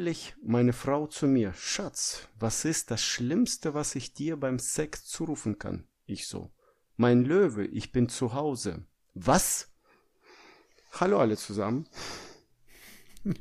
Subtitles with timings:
[0.00, 5.04] zufällig meine Frau zu mir, Schatz, was ist das Schlimmste, was ich dir beim Sex
[5.04, 5.84] zurufen kann?
[6.06, 6.50] Ich so,
[6.96, 8.86] mein Löwe, ich bin zu Hause.
[9.12, 9.68] Was?
[10.92, 11.86] Hallo alle zusammen.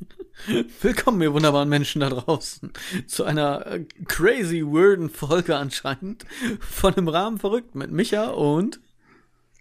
[0.81, 2.73] Willkommen, ihr wunderbaren Menschen da draußen,
[3.07, 6.25] zu einer äh, crazy weirden Folge anscheinend
[6.59, 8.81] von dem Rahmen verrückt mit Micha und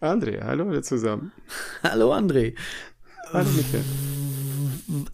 [0.00, 0.42] André.
[0.42, 1.30] Hallo alle zusammen.
[1.84, 2.56] Hallo André.
[3.32, 3.78] Hallo Micha.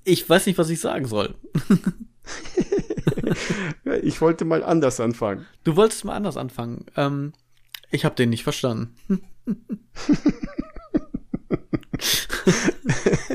[0.04, 1.34] Ich weiß nicht, was ich sagen soll.
[4.02, 5.46] ich wollte mal anders anfangen.
[5.64, 6.86] Du wolltest mal anders anfangen.
[6.96, 7.32] Ähm,
[7.90, 8.94] ich habe den nicht verstanden.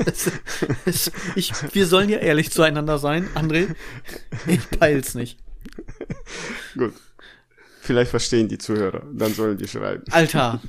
[0.06, 0.30] es,
[0.86, 3.74] es, ich, wir sollen ja ehrlich zueinander sein, André.
[4.46, 5.38] Ich peil's nicht.
[6.76, 6.94] Gut.
[7.80, 10.04] Vielleicht verstehen die Zuhörer, dann sollen die schreiben.
[10.10, 10.60] Alter,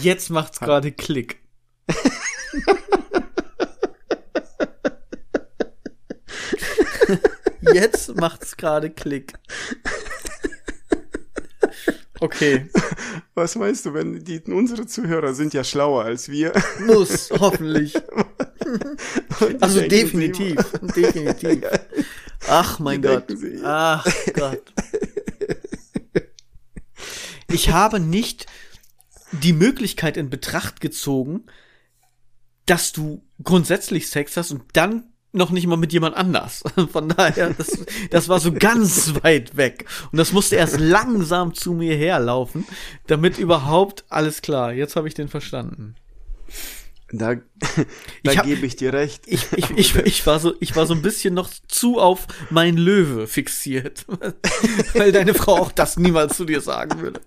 [0.00, 1.38] jetzt macht's gerade Klick.
[7.60, 9.34] jetzt macht's gerade Klick.
[12.20, 12.68] Okay.
[13.34, 16.52] Was meinst du, wenn die unsere Zuhörer sind ja schlauer als wir?
[16.86, 17.94] Muss, hoffentlich.
[19.60, 20.56] also definitiv,
[20.94, 21.64] definitiv.
[22.46, 23.24] Ach mein Gott.
[23.64, 24.72] Ach Gott.
[27.48, 28.46] Ich habe nicht
[29.32, 31.46] die Möglichkeit in Betracht gezogen,
[32.66, 36.62] dass du grundsätzlich Sex hast und dann noch nicht mal mit jemand anders.
[36.92, 39.86] Von daher, das, das war so ganz weit weg.
[40.12, 42.66] Und das musste erst langsam zu mir herlaufen,
[43.06, 44.72] damit überhaupt alles klar.
[44.72, 45.96] Jetzt habe ich den verstanden.
[47.12, 47.34] Da,
[48.22, 49.22] da gebe ich dir recht.
[49.26, 52.76] Ich, ich, ich, ich, war so, ich war so ein bisschen noch zu auf mein
[52.76, 54.06] Löwe fixiert,
[54.94, 57.20] weil deine Frau auch das niemals zu dir sagen würde.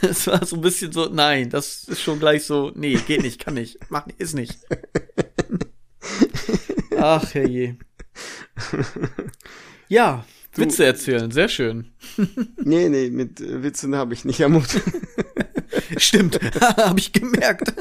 [0.00, 3.44] Es war so ein bisschen so, nein, das ist schon gleich so, nee, geht nicht,
[3.44, 4.58] kann nicht, mach ist nicht.
[6.98, 7.76] Ach, herrje.
[9.88, 10.24] Ja,
[10.54, 11.92] du, Witze erzählen, sehr schön.
[12.62, 14.62] nee, nee, mit Witzen habe ich nicht am
[15.96, 17.72] Stimmt, habe ich gemerkt.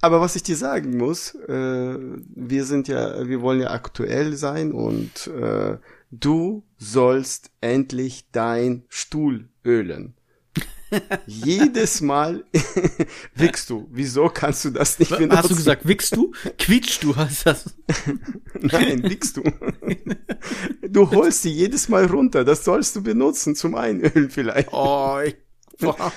[0.00, 4.72] Aber was ich dir sagen muss, äh, wir sind ja, wir wollen ja aktuell sein
[4.72, 5.78] und äh,
[6.10, 10.14] du sollst endlich dein Stuhl ölen.
[11.26, 12.44] Jedes Mal
[13.34, 13.88] wickst du.
[13.90, 15.36] Wieso kannst du das nicht benutzen?
[15.36, 16.32] Hast du gesagt, wickst du?
[16.58, 17.74] Quietschst du, hast das?
[18.60, 19.42] Nein, wickst du.
[20.88, 22.44] Du holst sie jedes Mal runter.
[22.44, 24.68] Das sollst du benutzen zum Einölen vielleicht.
[24.72, 25.36] Oh, ich,
[25.80, 26.12] boah,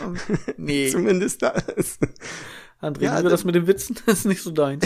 [0.58, 0.90] nee.
[0.92, 2.00] Zumindest das.
[2.82, 3.98] André, ja, das mit den Witzen?
[4.06, 4.80] Das ist nicht so dein.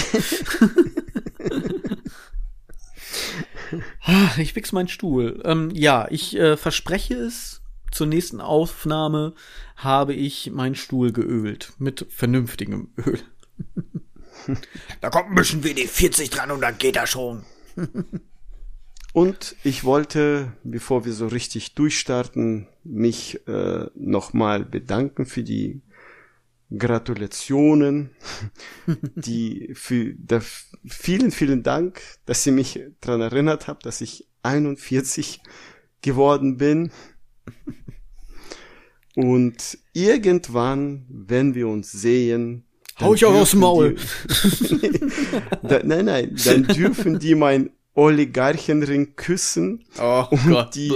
[4.02, 5.42] Ah, ich wichs meinen Stuhl.
[5.46, 7.62] Ähm, ja, ich äh, verspreche es
[7.92, 9.34] zur nächsten Aufnahme
[9.76, 11.74] habe ich meinen Stuhl geölt.
[11.78, 13.20] Mit vernünftigem Öl.
[15.02, 17.44] da kommt ein bisschen WD-40 dran und dann geht er schon.
[19.14, 25.82] und ich wollte, bevor wir so richtig durchstarten, mich äh, nochmal bedanken für die
[26.78, 28.12] Gratulationen,
[29.16, 30.42] die für da,
[30.86, 35.42] vielen, vielen Dank, dass ihr mich daran erinnert habt, dass ich 41
[36.02, 36.92] geworden bin.
[39.16, 42.66] Und irgendwann, wenn wir uns sehen,
[43.00, 43.96] hau ich auch aus dem Maul.
[43.96, 45.00] Die,
[45.68, 49.86] da, nein, nein, dann dürfen die mein Oligarchenring küssen.
[50.00, 50.76] Oh und Gott.
[50.76, 50.92] Die,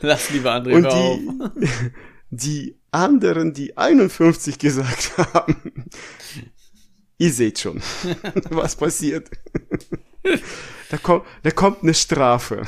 [0.00, 0.84] Lass lieber André und
[1.58, 1.90] die,
[2.30, 5.56] die anderen, die 51 gesagt haben,
[7.18, 7.82] ihr seht schon,
[8.50, 9.30] was passiert.
[10.90, 12.62] Da kommt, da kommt eine Strafe.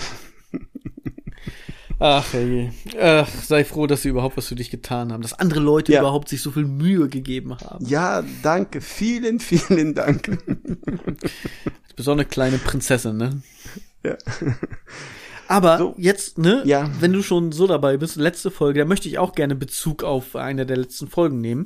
[2.00, 2.70] Ach, hey.
[3.00, 6.00] Ach, sei froh, dass sie überhaupt was für dich getan haben, dass andere Leute ja.
[6.00, 7.84] überhaupt sich so viel Mühe gegeben haben.
[7.86, 10.25] Ja, danke, vielen, vielen Dank.
[10.25, 11.16] du
[11.97, 13.42] bist auch eine kleine Prinzessin, ne?
[14.04, 14.16] Ja.
[15.48, 16.91] Aber so, jetzt, ne, ja.
[17.00, 20.37] wenn du schon so dabei bist, letzte Folge, da möchte ich auch gerne Bezug auf
[20.37, 21.64] eine der letzten Folgen nehmen.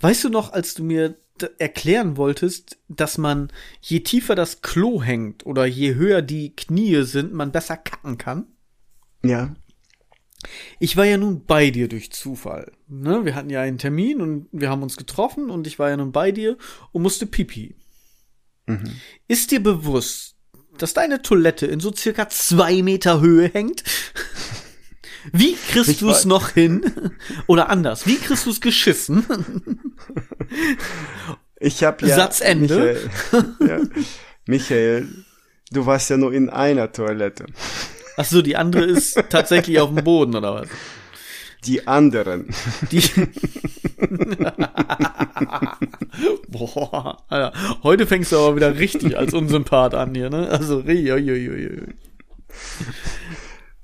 [0.00, 1.16] Weißt du noch, als du mir
[1.58, 7.32] erklären wolltest, dass man je tiefer das Klo hängt oder je höher die Knie sind,
[7.32, 8.46] man besser kacken kann?
[9.24, 9.54] Ja.
[10.78, 12.72] Ich war ja nun bei dir durch Zufall.
[12.88, 13.24] Ne?
[13.24, 16.12] Wir hatten ja einen Termin und wir haben uns getroffen und ich war ja nun
[16.12, 16.56] bei dir
[16.92, 17.76] und musste pipi.
[18.66, 18.96] Mhm.
[19.28, 20.36] Ist dir bewusst,
[20.78, 23.84] dass deine Toilette in so circa zwei Meter Höhe hängt?
[25.32, 27.12] Wie kriegst du es noch hin?
[27.46, 29.24] Oder anders, wie kriegst du es geschissen?
[31.60, 32.16] Ich hab ja.
[32.16, 33.08] Satzende.
[33.30, 34.02] Michael, ja,
[34.46, 35.08] Michael,
[35.70, 37.46] du warst ja nur in einer Toilette.
[38.16, 40.68] Ach so, die andere ist tatsächlich auf dem Boden oder was?
[41.64, 42.52] Die anderen.
[42.90, 43.02] Die
[46.48, 50.48] Boah, Alter, heute fängst du aber wieder richtig als Unsympath an hier, ne?
[50.48, 50.82] Also.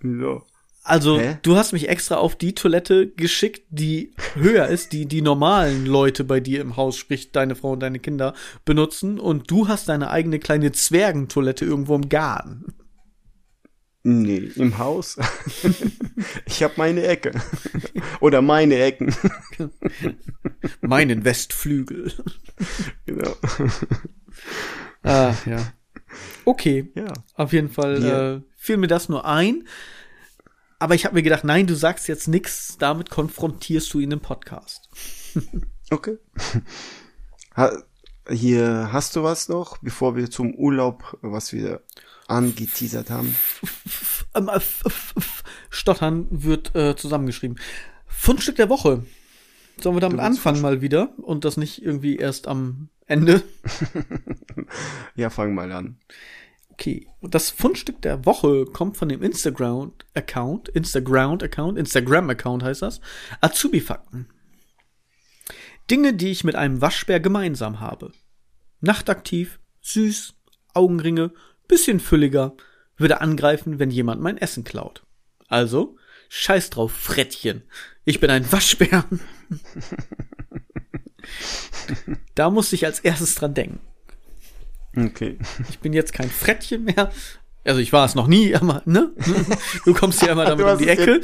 [0.02, 0.42] So.
[0.84, 1.38] Also, Hä?
[1.42, 6.24] du hast mich extra auf die Toilette geschickt, die höher ist, die die normalen Leute
[6.24, 8.32] bei dir im Haus, sprich deine Frau und deine Kinder,
[8.64, 9.20] benutzen.
[9.20, 12.74] Und du hast deine eigene kleine Zwergentoilette irgendwo im Garten.
[14.04, 15.16] Nee, im Haus.
[16.46, 17.32] ich habe meine Ecke.
[18.20, 19.14] Oder meine Ecken.
[20.80, 22.12] Meinen Westflügel.
[23.06, 23.34] genau.
[25.02, 25.72] Ah, ja.
[26.44, 26.90] Okay.
[26.94, 27.12] Ja.
[27.34, 29.66] Auf jeden Fall Wir- äh, fiel mir das nur ein.
[30.78, 34.20] Aber ich habe mir gedacht, nein, du sagst jetzt nichts, damit konfrontierst du ihn im
[34.20, 34.88] Podcast.
[35.90, 36.18] Okay.
[37.56, 37.72] Ha,
[38.30, 41.82] hier hast du was noch, bevor wir zum Urlaub, was wir
[42.26, 43.34] angeteasert haben.
[44.34, 44.60] Ähm, äh,
[45.70, 47.58] Stottern wird äh, zusammengeschrieben.
[48.06, 49.04] Fundstück der Woche.
[49.80, 53.42] Sollen wir damit anfangen mal wieder und das nicht irgendwie erst am Ende?
[55.14, 55.96] Ja, fang mal an.
[56.72, 57.06] Okay.
[57.22, 63.00] Das Fundstück der Woche kommt von dem Instagram-Account, Instagram-Account, Instagram-Account heißt das,
[63.40, 64.26] Azubi-Fakten.
[65.90, 68.12] Dinge, die ich mit einem Waschbär gemeinsam habe.
[68.80, 70.34] Nachtaktiv, süß,
[70.74, 71.32] Augenringe,
[71.66, 72.54] bisschen fülliger,
[72.96, 75.04] würde angreifen, wenn jemand mein Essen klaut.
[75.48, 75.96] Also,
[76.28, 77.62] scheiß drauf, Frettchen.
[78.04, 79.04] Ich bin ein Waschbär.
[82.34, 83.80] da musste ich als erstes dran denken.
[84.96, 85.38] Okay.
[85.68, 87.12] Ich bin jetzt kein Frettchen mehr.
[87.64, 89.12] Also ich war es noch nie, aber ne?
[89.84, 91.20] Du kommst ja immer damit um die Ecke.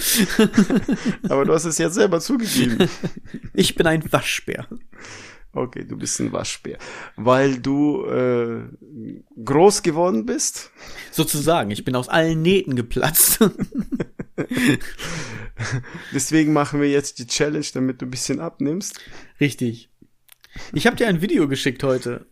[1.28, 2.88] Aber du hast es jetzt selber zugegeben.
[3.56, 4.66] Ich bin ein Waschbär.
[5.52, 6.78] Okay, du bist ein Waschbär.
[7.14, 8.64] Weil du äh,
[9.44, 10.72] groß geworden bist.
[11.12, 13.38] Sozusagen, ich bin aus allen Nähten geplatzt.
[16.12, 18.98] Deswegen machen wir jetzt die Challenge, damit du ein bisschen abnimmst.
[19.40, 19.88] Richtig.
[20.72, 22.26] Ich habe dir ein Video geschickt heute.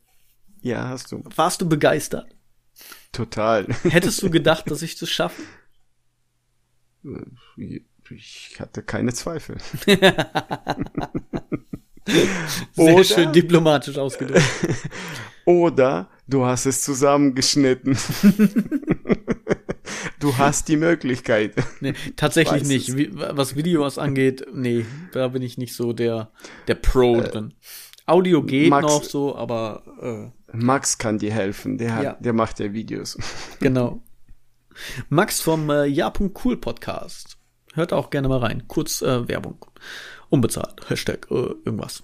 [0.60, 1.22] Ja, hast du.
[1.36, 2.34] Warst du begeistert?
[3.12, 3.66] Total.
[3.84, 5.42] Hättest du gedacht, dass ich das schaffe?
[8.10, 9.58] Ich hatte keine Zweifel.
[12.72, 14.42] Sehr Oder- schön diplomatisch ausgedrückt.
[15.44, 17.96] Oder du hast es zusammengeschnitten.
[20.20, 21.54] du hast die Möglichkeit.
[21.80, 22.88] Nee, tatsächlich nicht.
[22.90, 22.96] es.
[23.36, 26.30] Was Videos angeht, nee, da bin ich nicht so der,
[26.68, 27.54] der Pro drin.
[28.06, 31.78] Audio geht Äh, Max- noch so, aber äh, Max kann dir helfen.
[31.78, 32.12] Der, hat, Ja.
[32.14, 33.18] der macht ja Videos.
[33.60, 34.02] Genau.
[35.08, 37.36] Max vom äh, Ja.cool Podcast.
[37.74, 38.66] Hört auch gerne mal rein.
[38.68, 39.64] Kurz äh, Werbung.
[40.30, 40.88] Unbezahlt.
[40.88, 41.34] Hashtag äh,
[41.64, 42.00] irgendwas.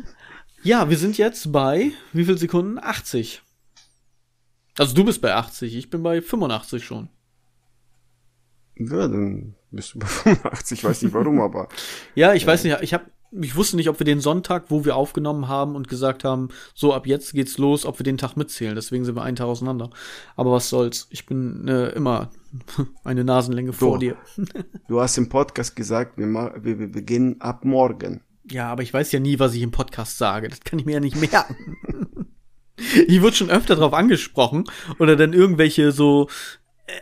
[0.62, 2.78] ja, wir sind jetzt bei wie viel Sekunden?
[2.78, 3.42] 80.
[4.78, 7.08] Also du bist bei 80, ich bin bei 85 schon.
[8.76, 10.78] Ja, dann bist du bei 85.
[10.78, 11.68] Ich weiß nicht warum, aber
[12.14, 14.96] Ja, ich weiß nicht, ich habe ich wusste nicht, ob wir den Sonntag, wo wir
[14.96, 18.74] aufgenommen haben und gesagt haben, so ab jetzt geht's los, ob wir den Tag mitzählen.
[18.74, 19.90] Deswegen sind wir einen Tag auseinander.
[20.36, 21.06] Aber was soll's?
[21.10, 22.30] Ich bin äh, immer
[23.04, 23.98] eine Nasenlänge vor So.
[23.98, 24.16] dir.
[24.88, 28.22] du hast im Podcast gesagt, wir, wir, wir beginnen ab morgen.
[28.50, 30.48] Ja, aber ich weiß ja nie, was ich im Podcast sage.
[30.48, 31.56] Das kann ich mir ja nicht merken.
[33.06, 34.64] ich wurde schon öfter darauf angesprochen
[34.98, 36.28] oder dann irgendwelche so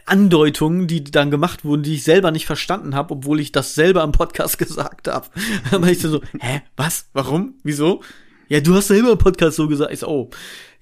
[0.04, 4.02] Andeutungen, die dann gemacht wurden, die ich selber nicht verstanden habe, obwohl ich das selber
[4.02, 5.28] im Podcast gesagt habe.
[5.70, 8.02] Aber ich so, hä, was, warum, wieso?
[8.48, 9.92] Ja, du hast selber im Podcast so gesagt.
[9.92, 10.30] Ich so, oh,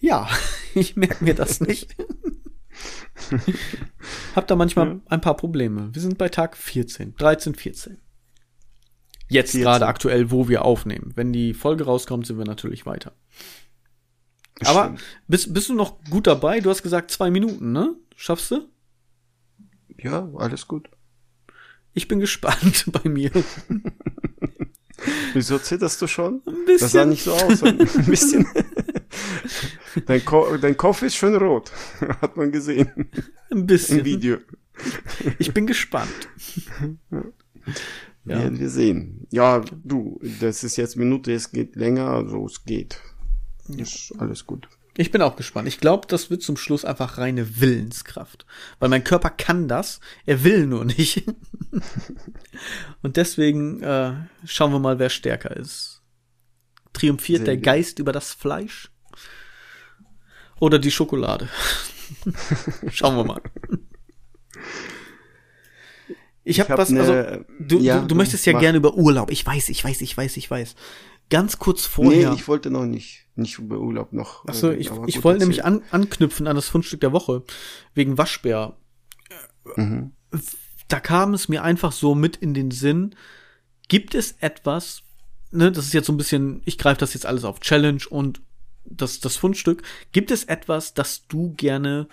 [0.00, 0.28] ja,
[0.75, 1.96] ich merke mir das nicht.
[4.34, 5.90] hab da manchmal ein paar Probleme.
[5.92, 7.99] Wir sind bei Tag 14, 13, 14.
[9.28, 9.62] Jetzt 14.
[9.62, 11.12] gerade aktuell, wo wir aufnehmen.
[11.14, 13.12] Wenn die Folge rauskommt, sind wir natürlich weiter.
[14.64, 14.94] Aber
[15.26, 16.61] bist, bist du noch gut dabei?
[16.61, 17.96] Du hast gesagt zwei Minuten, ne?
[18.14, 18.68] Schaffst du?
[20.04, 20.90] Ja, alles gut.
[21.94, 23.30] Ich bin gespannt bei mir.
[25.32, 26.42] Wieso zitterst du schon?
[26.46, 26.78] Ein bisschen.
[26.80, 27.62] Das sah nicht so aus.
[27.64, 28.46] Ein bisschen.
[30.06, 31.73] dein, Ko dein Kopf ist schon rot.
[32.20, 33.08] Hat man gesehen Ein
[33.50, 34.04] im bisschen.
[34.04, 34.38] Video.
[35.38, 36.28] Ich bin gespannt.
[37.11, 37.25] Ja.
[38.25, 39.26] Werden wir sehen.
[39.30, 43.00] Ja, du, das ist jetzt Minute, es geht länger, also es geht.
[43.76, 44.68] Ist alles gut.
[44.96, 45.66] Ich bin auch gespannt.
[45.66, 48.46] Ich glaube, das wird zum Schluss einfach reine Willenskraft.
[48.78, 51.24] Weil mein Körper kann das, er will nur nicht.
[53.02, 56.02] Und deswegen äh, schauen wir mal, wer stärker ist.
[56.92, 57.64] Triumphiert Sehr der gut.
[57.64, 58.90] Geist über das Fleisch?
[60.60, 61.48] Oder die Schokolade?
[62.90, 63.42] schauen wir mal.
[66.44, 68.60] Ich habe hab was, also du, ja, du, du du möchtest ja mach.
[68.60, 69.30] gerne über Urlaub.
[69.30, 70.74] Ich weiß, ich weiß, ich weiß, ich weiß.
[71.31, 72.31] Ganz kurz vorher.
[72.31, 74.45] Nee, ich wollte noch nicht, nicht über Urlaub noch.
[74.47, 77.43] Achso, äh, ich, ich wollte nämlich an, anknüpfen an das Fundstück der Woche.
[77.95, 78.76] Wegen Waschbär.
[79.76, 80.12] Mhm.
[80.88, 83.14] Da kam es mir einfach so mit in den Sinn.
[83.88, 85.02] Gibt es etwas,
[85.50, 88.43] ne, das ist jetzt so ein bisschen, ich greife das jetzt alles auf Challenge und
[88.85, 89.83] das, das Fundstück.
[90.12, 92.09] Gibt es etwas, das du gerne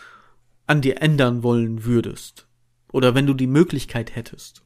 [0.67, 2.47] an dir ändern wollen würdest?
[2.91, 4.63] Oder wenn du die Möglichkeit hättest?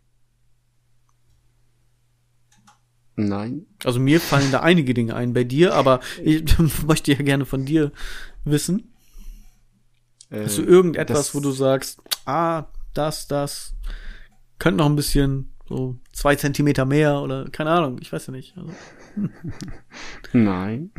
[3.17, 3.65] Nein.
[3.83, 6.43] Also mir fallen da einige Dinge ein bei dir, aber ich
[6.87, 7.91] möchte ja gerne von dir
[8.43, 8.91] wissen.
[10.31, 13.73] Hast du Äh, irgendetwas, das- wo du sagst, ah, das, das,
[14.59, 18.55] könnte noch ein bisschen so zwei Zentimeter mehr oder keine Ahnung, ich weiß ja nicht.
[18.57, 18.71] Also,
[20.33, 20.91] Nein.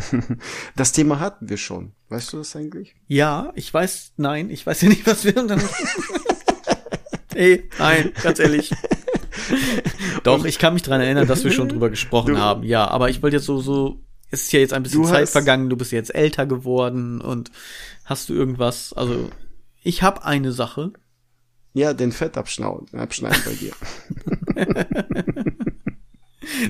[0.74, 1.92] Das Thema hatten wir schon.
[2.08, 2.94] Weißt du das eigentlich?
[3.08, 5.60] ja, ich weiß, nein, ich weiß ja nicht, was wir dann.
[7.34, 8.70] Ey, nein, ganz ehrlich.
[10.26, 13.08] Doch, ich kann mich dran erinnern, dass wir schon drüber gesprochen Du- haben, ja, aber
[13.10, 15.76] ich wollte jetzt so, so, es ist ja jetzt ein bisschen Zeit hast- vergangen, du
[15.76, 17.50] bist jetzt älter geworden und
[18.04, 19.30] hast du irgendwas, also
[19.82, 20.92] ich habe eine Sache,
[21.74, 23.72] Ja, den Fett abschneiden, abschneiden bei dir.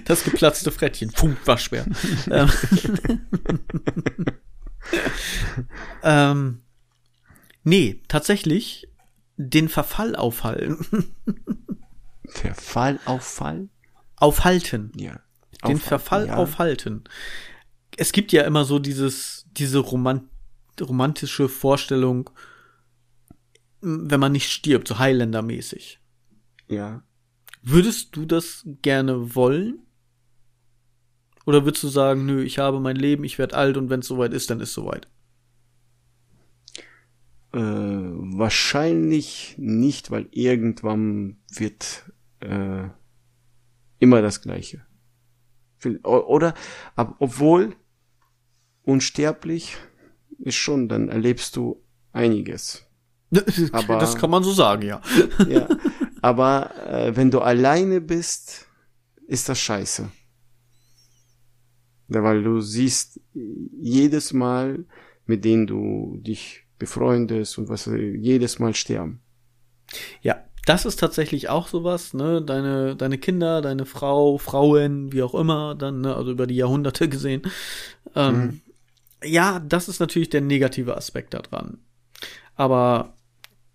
[0.07, 1.13] Das geplatzte Frettchen.
[1.59, 1.85] Schwer.
[2.31, 2.51] ähm,
[6.03, 6.63] ähm,
[7.63, 8.89] nee, tatsächlich
[9.37, 11.15] den Verfall aufhalten.
[12.29, 13.69] Verfall, Auffall?
[14.17, 14.93] aufhalten.
[14.97, 15.21] Ja.
[15.67, 16.37] Den Auffall, Verfall ja.
[16.37, 17.05] aufhalten.
[17.97, 20.29] Es gibt ja immer so dieses, diese roman
[20.81, 22.29] romantische Vorstellung,
[23.81, 26.01] wenn man nicht stirbt, so Highlander-mäßig.
[26.69, 27.03] Ja.
[27.63, 29.79] Würdest du das gerne wollen?
[31.47, 34.07] Oder würdest du sagen, nö, ich habe mein Leben, ich werde alt und wenn es
[34.07, 35.09] soweit ist, dann ist soweit?
[37.53, 42.05] Äh, wahrscheinlich nicht, weil irgendwann wird
[42.41, 42.89] äh,
[43.99, 44.85] immer das Gleiche.
[46.03, 46.55] Oder,
[46.95, 47.77] ab, obwohl
[48.83, 49.77] unsterblich
[50.39, 52.85] ist schon, dann erlebst du einiges.
[53.73, 55.01] Aber- das kann man so sagen, ja.
[55.49, 55.69] Ja,
[56.23, 58.67] aber äh, wenn du alleine bist,
[59.27, 60.09] ist das scheiße.
[62.09, 64.85] Ja, weil du siehst jedes Mal,
[65.27, 69.21] mit denen du dich befreundest und was jedes Mal sterben.
[70.23, 72.43] Ja, das ist tatsächlich auch sowas, ne?
[72.43, 76.15] Deine, deine Kinder, deine Frau, Frauen, wie auch immer, dann, ne?
[76.15, 77.43] also über die Jahrhunderte gesehen.
[78.15, 78.61] Ähm,
[79.25, 81.79] Ja, das ist natürlich der negative Aspekt daran.
[82.57, 83.15] Aber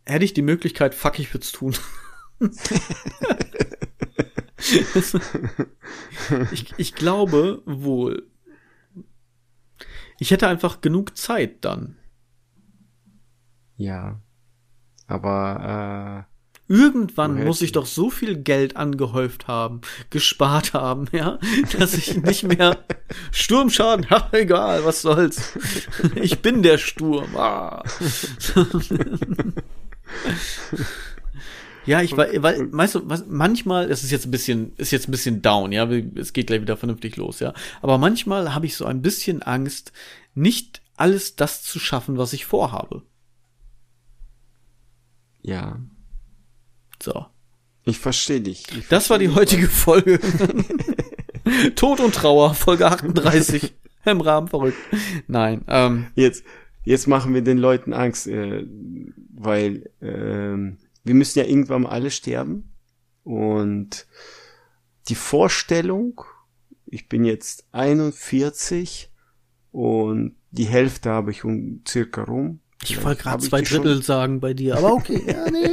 [0.06, 1.76] hätte ich die Möglichkeit, fuck, ich würde tun.
[6.52, 8.28] ich, ich glaube wohl.
[10.20, 11.98] Ich hätte einfach genug Zeit dann.
[13.78, 14.20] Ja.
[15.08, 16.28] Aber
[16.72, 21.38] Irgendwann muss ich doch so viel Geld angehäuft haben, gespart haben, ja,
[21.78, 22.78] dass ich nicht mehr
[23.34, 25.52] Sturmschaden, ja, egal, was soll's.
[26.16, 27.36] Ich bin der Sturm.
[27.36, 27.84] Ah.
[31.86, 35.10] Ja, ich weil, weil weißt du, was, manchmal, das ist jetzt ein bisschen, ist jetzt
[35.10, 37.54] ein bisschen down, ja, es geht gleich wieder vernünftig los, ja.
[37.82, 39.92] Aber manchmal habe ich so ein bisschen Angst,
[40.36, 43.02] nicht alles das zu schaffen, was ich vorhabe.
[45.42, 45.80] ja,
[47.02, 47.26] So.
[47.84, 48.66] ich verstehe dich.
[48.78, 50.20] Ich Das war die versteh heutige Folge.
[51.76, 53.74] Tod und Trauer, Folge 38.
[54.06, 54.78] Im Rahmen verrückt.
[55.28, 56.44] Nein, ähm, Jetzt,
[56.84, 58.66] jetzt machen wir den Leuten Angst, äh,
[59.34, 62.72] weil ähm, wir müssen ja irgendwann mal alle sterben.
[63.24, 64.08] Und
[65.08, 66.22] die Vorstellung,
[66.88, 69.12] ich bin jetzt 41
[69.72, 72.60] und die Hälfte habe ich um circa rum.
[72.84, 73.84] ich wollte gerade zwei die schon.
[73.84, 75.22] Drittel sagen bei dir, aber okay.
[75.28, 75.68] Ja, nee.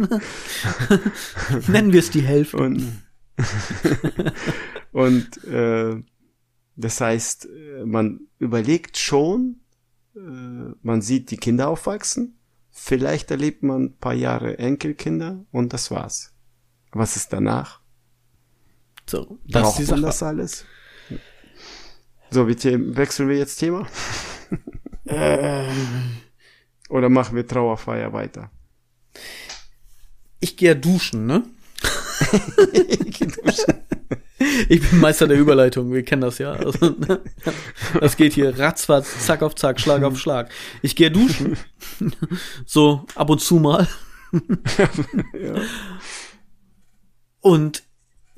[1.68, 2.56] Nennen wir es die Hälfte.
[2.56, 3.02] Und,
[4.92, 6.02] und äh,
[6.76, 7.48] das heißt,
[7.84, 9.60] man überlegt schon,
[10.14, 10.20] äh,
[10.82, 12.38] man sieht die Kinder aufwachsen,
[12.70, 16.32] vielleicht erlebt man ein paar Jahre Enkelkinder und das war's.
[16.92, 17.80] Was ist danach?
[19.06, 20.64] So, das ist Braucht die man das alles?
[22.30, 23.86] So, bitte wechseln wir jetzt Thema?
[25.06, 26.20] Ähm.
[26.88, 28.50] Oder machen wir Trauerfeier weiter?
[30.40, 31.44] Ich gehe ja duschen, ne?
[34.68, 36.52] Ich bin Meister der Überleitung, wir kennen das ja.
[36.52, 37.20] Also, ne?
[38.00, 40.50] Das geht hier ratzfatz, zack auf zack, Schlag auf Schlag.
[40.82, 41.56] Ich gehe duschen.
[42.64, 43.86] So ab und zu mal.
[44.32, 45.60] Ja.
[47.40, 47.82] Und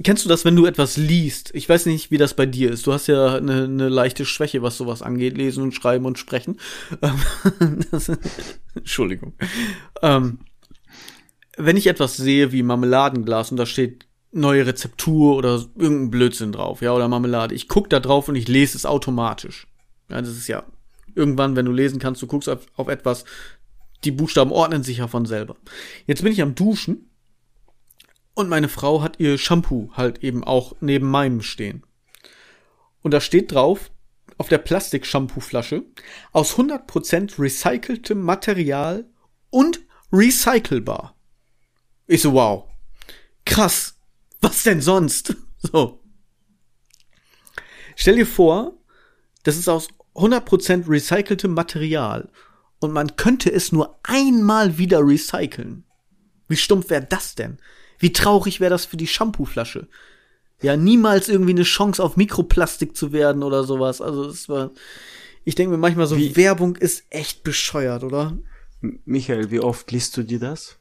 [0.02, 1.50] kennst du das, wenn du etwas liest?
[1.54, 2.87] Ich weiß nicht, wie das bei dir ist.
[2.88, 6.59] Du hast ja eine, eine leichte Schwäche, was sowas angeht, lesen und schreiben und sprechen.
[7.02, 7.85] Ähm,
[8.75, 9.35] Entschuldigung.
[10.02, 10.40] Ähm,
[11.56, 16.80] wenn ich etwas sehe wie Marmeladenglas und da steht neue Rezeptur oder irgendein Blödsinn drauf,
[16.80, 19.66] ja, oder Marmelade, ich guck da drauf und ich lese es automatisch.
[20.09, 20.64] Ja, das ist ja
[21.14, 23.25] irgendwann, wenn du lesen kannst, du guckst auf, auf etwas,
[24.04, 25.56] die Buchstaben ordnen sich ja von selber.
[26.06, 27.11] Jetzt bin ich am Duschen
[28.35, 31.85] und meine Frau hat ihr Shampoo halt eben auch neben meinem stehen.
[33.02, 33.90] Und da steht drauf,
[34.38, 35.85] auf der Plastik-Shampoo-Flasche,
[36.32, 39.06] aus 100% recyceltem Material
[39.50, 39.80] und
[40.12, 41.14] recycelbar.
[42.06, 42.64] Ich so, wow.
[43.44, 43.94] Krass.
[44.40, 45.37] Was denn sonst?
[45.73, 46.00] So.
[47.94, 48.73] Stell dir vor,
[49.44, 52.28] das ist aus 100% recyceltem Material
[52.80, 55.85] und man könnte es nur einmal wieder recyceln.
[56.49, 57.59] Wie stumpf wäre das denn?
[58.00, 59.87] Wie traurig wäre das für die Shampooflasche?
[60.62, 64.00] Ja, niemals irgendwie eine Chance auf Mikroplastik zu werden oder sowas.
[64.00, 64.73] Also es war,
[65.44, 68.37] ich denke mir manchmal so, Wie- Werbung ist echt bescheuert, oder?
[69.04, 70.76] Michael, wie oft liest du dir das?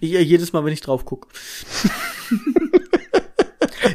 [0.00, 1.28] Ja, jedes Mal, wenn ich drauf gucke.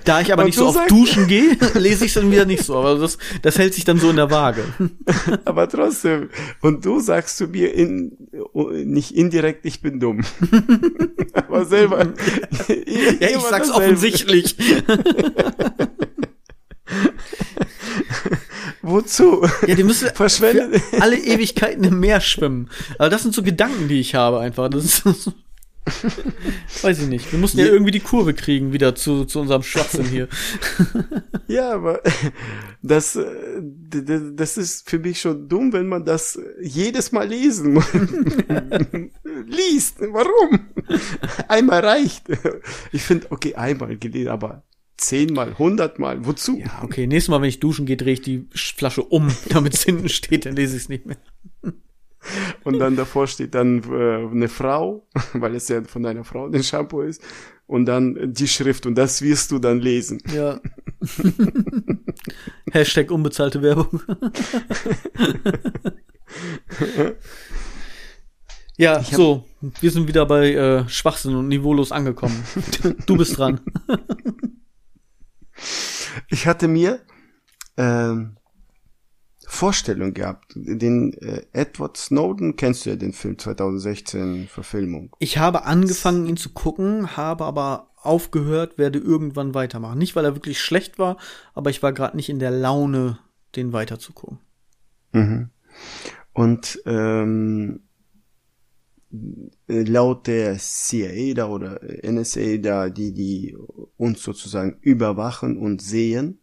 [0.05, 2.63] da ich aber Und nicht so oft duschen gehe, lese ich es dann wieder nicht
[2.63, 2.75] so.
[2.75, 4.63] Aber das, das hält sich dann so in der Waage.
[5.45, 6.29] Aber trotzdem,
[6.61, 8.17] und du sagst zu mir in,
[8.85, 10.21] nicht indirekt, ich bin dumm.
[11.33, 12.13] Aber selber.
[13.19, 14.55] Ja, ich sag's offensichtlich.
[18.81, 19.47] Wozu?
[19.65, 20.81] Ja, die müssen Verschwendet.
[20.81, 22.69] für alle Ewigkeiten im Meer schwimmen.
[22.99, 24.69] Aber das sind so Gedanken, die ich habe einfach.
[24.69, 25.33] Das ist so,
[26.81, 27.31] weiß ich nicht.
[27.31, 30.27] Wir mussten ja Je- irgendwie die Kurve kriegen wieder zu, zu unserem Schwachsinn hier.
[31.47, 32.01] Ja, aber
[32.81, 33.61] das, äh,
[34.33, 37.85] das ist für mich schon dumm, wenn man das jedes Mal lesen muss.
[39.45, 39.97] liest.
[39.99, 40.67] Warum?
[41.49, 42.23] Einmal reicht.
[42.91, 44.63] Ich finde, okay, einmal gelesen, aber
[44.97, 46.57] zehnmal, hundertmal, wozu?
[46.57, 47.05] Ja, okay.
[47.07, 50.45] Nächstes Mal, wenn ich duschen gehe, drehe ich die Flasche um, damit es hinten steht,
[50.45, 51.17] dann lese ich es nicht mehr.
[52.63, 56.63] Und dann davor steht dann äh, eine Frau, weil es ja von einer Frau ein
[56.63, 57.21] Shampoo ist.
[57.65, 60.21] Und dann die Schrift und das wirst du dann lesen.
[60.33, 60.59] Ja.
[62.71, 64.01] Hashtag unbezahlte Werbung.
[68.77, 69.45] ja, so,
[69.79, 72.43] wir sind wieder bei äh, Schwachsinn und niveaulos angekommen.
[73.05, 73.61] Du bist dran.
[76.27, 76.99] Ich hatte mir
[77.77, 78.35] ähm,
[79.53, 80.53] Vorstellung gehabt.
[80.55, 85.15] Den äh, Edward Snowden, kennst du ja den Film 2016 Verfilmung.
[85.19, 89.97] Ich habe angefangen, ihn zu gucken, habe aber aufgehört, werde irgendwann weitermachen.
[89.97, 91.17] Nicht, weil er wirklich schlecht war,
[91.53, 93.19] aber ich war gerade nicht in der Laune,
[93.55, 94.39] den weiterzugucken.
[95.11, 95.49] Mhm.
[96.33, 97.81] Und ähm,
[99.11, 103.55] äh, laut der CIA da oder NSA da, die die
[103.97, 106.39] uns sozusagen überwachen und sehen,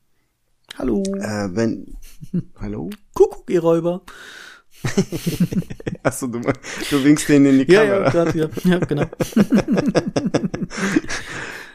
[0.78, 1.02] Hallo.
[1.18, 1.94] äh, wenn
[2.61, 4.02] hallo, Kuckuck, ihr Räuber.
[6.02, 8.04] achso, du, du winkst denen in die Ja, Kamera.
[8.04, 9.04] ja, grad, ja, ja, genau.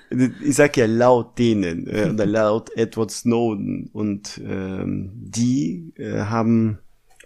[0.43, 6.79] ich sag ja laut denen äh, oder laut Edward Snowden und ähm, die äh, haben,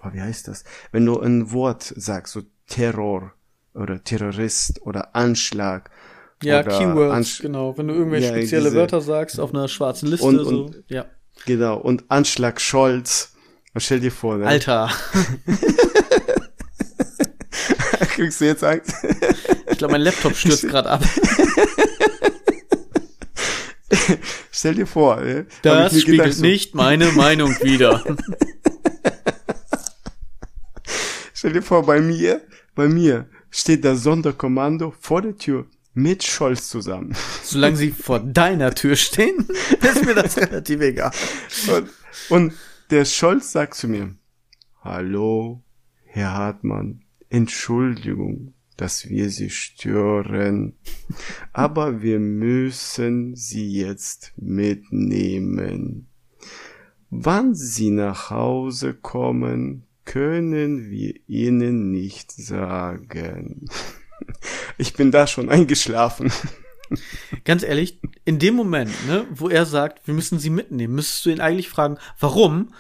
[0.04, 0.64] oh, wie heißt das?
[0.92, 3.32] Wenn du ein Wort sagst, so Terror
[3.74, 5.90] oder Terrorist oder Anschlag
[6.44, 7.78] Ja, oder Keywords, Ansch genau.
[7.78, 10.84] Wenn du irgendwelche Ja, spezielle diese- Wörter sagst auf einer schwarzen Liste, Und- so, und-
[10.90, 11.06] ja.
[11.46, 13.34] Genau und Anschlag Scholz.
[13.78, 14.48] Stell dir vor, ne?
[14.48, 14.90] Alter,
[18.16, 18.92] kriegst du jetzt Angst?
[19.72, 21.04] ich glaube, mein Laptop stürzt gerade ab.
[24.52, 25.46] Stell dir vor, ne?
[25.62, 28.04] Das spiegelt gedacht, so, nicht meine Meinung wider.
[31.34, 32.42] Stell dir vor, bei mir,
[32.76, 35.68] bei mir steht das Sonderkommando vor der Tür
[36.02, 37.16] mit Scholz zusammen.
[37.44, 39.48] Solange sie vor deiner Tür stehen,
[39.82, 41.12] ist mir das relativ egal.
[41.68, 41.90] Und,
[42.30, 42.54] und
[42.90, 44.16] der Scholz sagt zu mir,
[44.82, 45.64] Hallo,
[46.06, 50.74] Herr Hartmann, Entschuldigung, dass wir Sie stören,
[51.52, 56.08] aber wir müssen Sie jetzt mitnehmen.
[57.10, 63.70] Wann Sie nach Hause kommen, können wir Ihnen nicht sagen.
[64.78, 66.32] Ich bin da schon eingeschlafen.
[67.44, 71.30] Ganz ehrlich, in dem Moment, ne, wo er sagt, wir müssen sie mitnehmen, müsstest du
[71.30, 72.74] ihn eigentlich fragen, warum?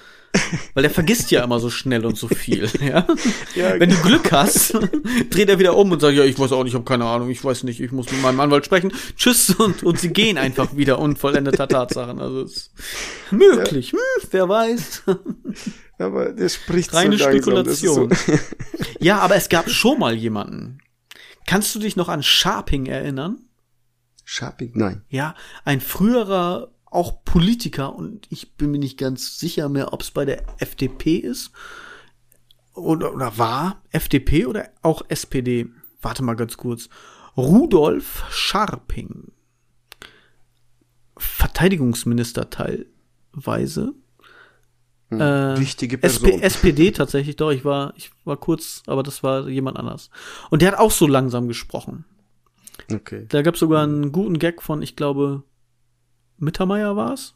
[0.73, 3.07] Weil er vergisst ja immer so schnell und so viel, ja.
[3.55, 4.73] Ja, Wenn du Glück hast,
[5.29, 7.29] dreht er wieder um und sagt, ja, ich weiß auch nicht, ich habe keine Ahnung,
[7.29, 8.91] ich weiß nicht, ich muss mit meinem Anwalt sprechen.
[9.15, 12.19] Tschüss und, und sie gehen einfach wieder unvollendeter Tatsachen.
[12.19, 12.71] Also es ist
[13.31, 13.99] möglich, hm,
[14.31, 15.03] wer weiß.
[15.97, 18.09] Aber der spricht Reine so ist so, Spekulation.
[18.99, 20.79] Ja, aber es gab schon mal jemanden.
[21.49, 23.41] Kannst du dich noch an Sharping erinnern?
[24.23, 25.01] Scharpig, nein.
[25.09, 25.33] Ja,
[25.65, 30.25] ein früherer auch Politiker und ich bin mir nicht ganz sicher mehr, ob es bei
[30.25, 31.49] der FDP ist
[32.75, 35.65] oder, oder war FDP oder auch SPD.
[36.03, 36.87] Warte mal ganz kurz.
[37.35, 39.31] Rudolf Scharping.
[41.17, 43.95] Verteidigungsminister teilweise.
[45.11, 46.41] Äh, Wichtige SP, Person.
[46.41, 50.09] SPD tatsächlich, doch, ich war, ich war kurz, aber das war jemand anders.
[50.49, 52.05] Und der hat auch so langsam gesprochen.
[52.91, 53.25] Okay.
[53.29, 55.43] Da gab es sogar einen guten Gag von, ich glaube,
[56.37, 57.35] Mittermeier war es?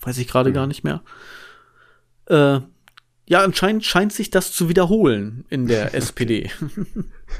[0.00, 1.02] Weiß ich gerade gar nicht mehr.
[2.26, 2.60] Äh,
[3.28, 6.50] ja, anscheinend scheint sich das zu wiederholen in der SPD.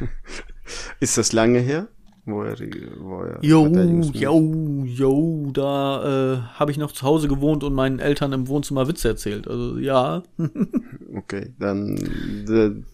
[1.01, 1.89] Ist das lange her?
[2.27, 2.59] Wo er,
[2.99, 3.67] wo er Jo,
[4.13, 8.89] jo, jo, da äh, habe ich noch zu Hause gewohnt und meinen Eltern im Wohnzimmer
[8.89, 9.47] Witze erzählt.
[9.47, 10.25] Also ja,
[11.17, 12.85] Okay, dann,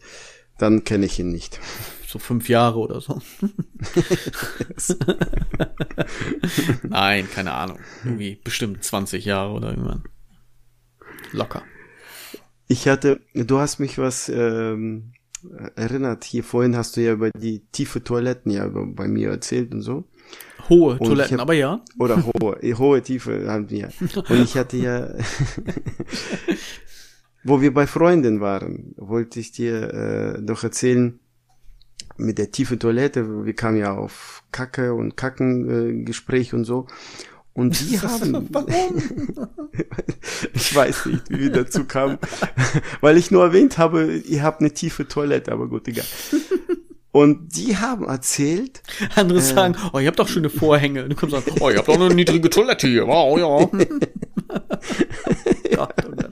[0.58, 1.60] dann kenne ich ihn nicht.
[2.06, 3.20] so fünf Jahre oder so.
[6.88, 7.78] Nein, keine Ahnung.
[8.04, 10.04] Irgendwie bestimmt 20 Jahre oder irgendwann.
[11.32, 11.62] Locker.
[12.68, 15.14] Ich hatte, du hast mich was ähm,
[15.76, 16.24] erinnert.
[16.24, 20.04] Hier vorhin hast du ja über die tiefe Toiletten ja bei mir erzählt und so.
[20.68, 21.82] Hohe ich Toiletten, hab- aber ja.
[21.98, 23.88] Oder hohe, eh, hohe Tiefe haben wir.
[24.28, 25.08] Und ich hatte ja,
[27.44, 31.18] wo wir bei Freunden waren, wollte ich dir äh, doch erzählen,
[32.16, 36.86] mit der tiefen Toilette, wir kamen ja auf Kacke und Kacken äh, Gespräch und so.
[37.54, 39.02] Und die haben, Warum?
[40.54, 42.18] ich weiß nicht, wie wir dazu kamen,
[43.00, 46.04] weil ich nur erwähnt habe, ihr habt eine tiefe Toilette, aber gut, egal.
[47.10, 48.82] Und die haben erzählt,
[49.16, 51.06] Andere sagen, oh, ihr habt doch schöne Vorhänge.
[51.10, 53.06] Du kommst sagen, oh, ihr habt doch eine niedrige Toilette hier.
[53.06, 53.68] Wow, ja.
[55.76, 56.22] Gott, oh oh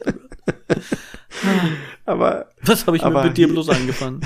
[2.07, 4.21] aber Was habe ich Aber mit dir bloß angefangen?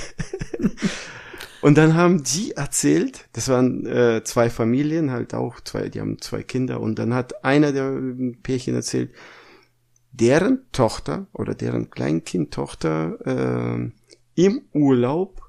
[1.65, 6.21] Und dann haben die erzählt, das waren äh, zwei Familien, halt auch zwei, die haben
[6.21, 6.79] zwei Kinder.
[6.79, 9.15] Und dann hat einer der äh, Pärchen erzählt,
[10.13, 13.91] deren Tochter oder deren Kleinkindtochter äh,
[14.35, 15.41] im Urlaub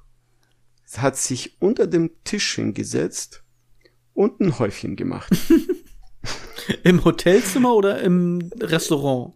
[0.96, 3.44] hat sich unter dem Tisch hingesetzt
[4.14, 5.36] und ein Häufchen gemacht.
[6.82, 9.34] Im Hotelzimmer oder im Restaurant?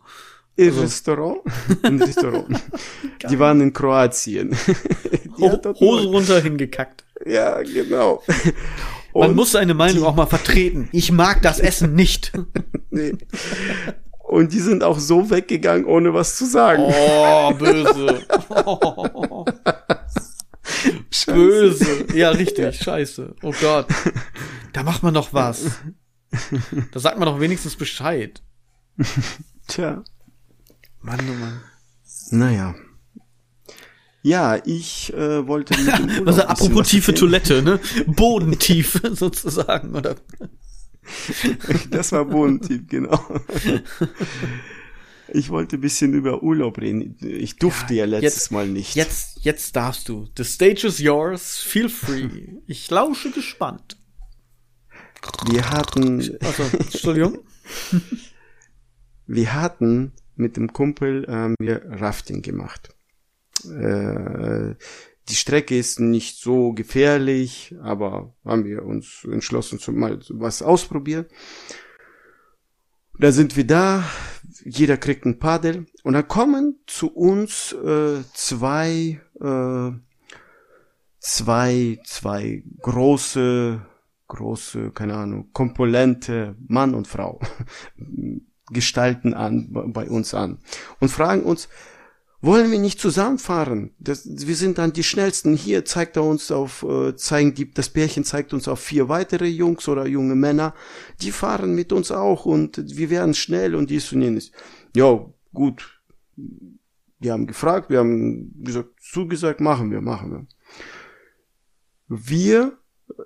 [0.57, 1.39] Im Restaurant.
[1.83, 2.61] Im Restaurant.
[3.31, 4.51] die waren in Kroatien.
[5.39, 7.05] Die Ho Hose runter hingekackt.
[7.25, 8.23] Ja, genau.
[9.15, 10.89] Man Und- muss seine Meinung auch mal vertreten.
[10.93, 12.33] Ich mag das Essen nicht.
[12.91, 13.15] Nee.
[14.19, 16.85] Und die sind auch so weggegangen, ohne was zu sagen.
[16.87, 18.21] Oh, böse.
[18.65, 19.45] Oh,
[21.27, 22.07] böse.
[22.15, 23.35] Ja, richtig, scheiße.
[23.43, 23.87] Oh Gott.
[24.73, 25.81] Da macht man doch was.
[26.93, 28.43] Da sagt man doch wenigstens Bescheid.
[29.67, 30.05] Tja.
[31.03, 31.61] Mann, oh Mann.
[32.31, 32.75] Naja.
[34.23, 35.75] Ja, ich äh, wollte
[36.27, 37.15] Also apropos tiefe.
[37.15, 37.81] Toilette, ne?
[38.07, 40.17] Bodentief sozusagen, oder?
[41.91, 43.19] Das war Bodentief, genau.
[45.33, 47.17] Ich wollte ein bisschen über Urlaub reden.
[47.23, 48.95] Ich durfte ja, letztes jetzt- Mal nicht.
[48.95, 50.29] Jetzt, jetzt darfst du.
[50.37, 51.59] The stage is yours.
[51.61, 52.29] Feel free.
[52.67, 53.97] Ich lausche gespannt.
[55.51, 57.39] Wir hatten, Also, Entschuldigung.
[59.27, 62.95] wir hatten mit dem Kumpel ähm, wir Rafting gemacht.
[63.65, 64.75] Äh,
[65.29, 71.27] die Strecke ist nicht so gefährlich, aber haben wir uns entschlossen, zu mal was ausprobieren.
[73.19, 74.05] Da sind wir da,
[74.65, 79.91] jeder kriegt ein Paddel und dann kommen zu uns äh, zwei, äh,
[81.19, 83.87] zwei, zwei große,
[84.27, 87.41] große, keine Ahnung, Komponente, Mann und Frau,
[88.73, 90.59] Gestalten an, bei uns an
[90.99, 91.69] und fragen uns,
[92.43, 93.91] wollen wir nicht zusammenfahren?
[93.99, 95.57] Das, wir sind dann die schnellsten.
[95.57, 99.47] Hier zeigt er uns auf, äh, zeigen die, das Pärchen zeigt uns auf vier weitere
[99.47, 100.75] Jungs oder junge Männer.
[101.21, 104.53] Die fahren mit uns auch und wir werden schnell und dies und jenes.
[104.97, 106.01] Ja, gut.
[107.19, 110.47] Wir haben gefragt, wir haben gesagt, zugesagt, machen wir, machen wir.
[112.09, 112.79] Wir,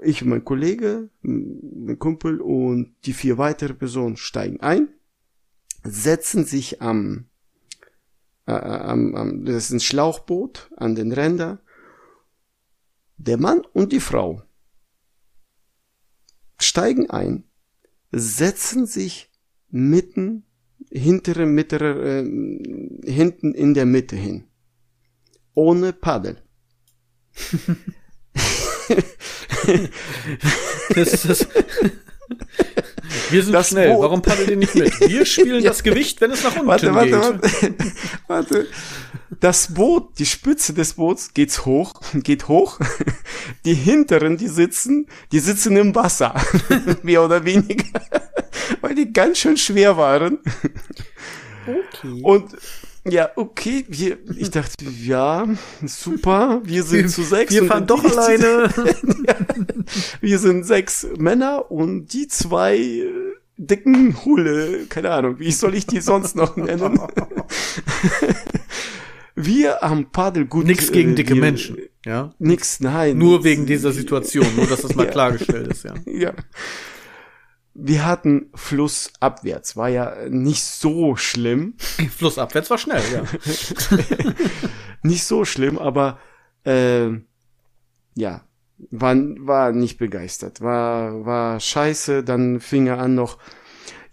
[0.02, 4.88] ich und mein Kollege, mein Kumpel und die vier weitere Personen steigen ein,
[5.85, 7.29] setzen sich am
[8.47, 11.61] äh, am, am, das ist ein Schlauchboot an den Ränder.
[13.16, 14.42] Der Mann und die Frau
[16.59, 17.44] steigen ein,
[18.11, 19.31] setzen sich
[19.68, 20.44] mitten,
[20.90, 24.49] hintere, mittlere, äh, hinten in der Mitte hin.
[25.55, 26.42] Ohne Paddel.
[30.94, 31.49] Das das.
[33.35, 33.92] Wir sind Das schnell.
[33.92, 34.99] Boot- Warum paddelt ihr nicht mit?
[35.09, 37.20] Wir spielen das Gewicht, wenn es nach unten Warte, warte, geht.
[37.20, 37.75] warte,
[38.29, 38.66] warte.
[39.40, 42.79] Das Boot, die Spitze des Boots geht's hoch, geht hoch.
[43.64, 46.35] Die hinteren, die sitzen, die sitzen im Wasser.
[47.03, 47.85] Mehr oder weniger.
[48.81, 50.38] Weil die ganz schön schwer waren.
[51.66, 52.20] Okay.
[52.23, 52.57] Und
[53.08, 55.46] ja, okay, wir, ich dachte, ja,
[55.84, 57.52] super, wir sind zu sechs.
[57.52, 58.70] Wir fahren doch alleine.
[60.20, 63.06] Wir sind sechs Männer und die zwei äh,
[63.58, 66.98] dicken Hulle, keine Ahnung, wie soll ich die sonst noch nennen?
[69.36, 70.66] wir haben Paddel gut.
[70.66, 71.76] Nix gegen äh, dicke wir- Menschen.
[72.06, 72.32] Ja.
[72.38, 73.18] Nix, nein.
[73.18, 73.44] Nur nix.
[73.44, 74.46] wegen dieser Situation.
[74.56, 75.10] Nur, dass das mal Ja.
[75.12, 75.94] klargestellt ist, ja.
[76.06, 76.32] Ja.
[77.74, 81.74] Wir hatten flussabwärts, war ja nicht so schlimm.
[82.16, 83.24] Flussabwärts war schnell, ja.
[85.02, 86.18] nicht so schlimm, aber
[86.64, 87.10] äh,
[88.14, 88.42] ja,
[88.90, 90.60] war, war nicht begeistert.
[90.60, 93.38] War, war scheiße, dann fing er an noch.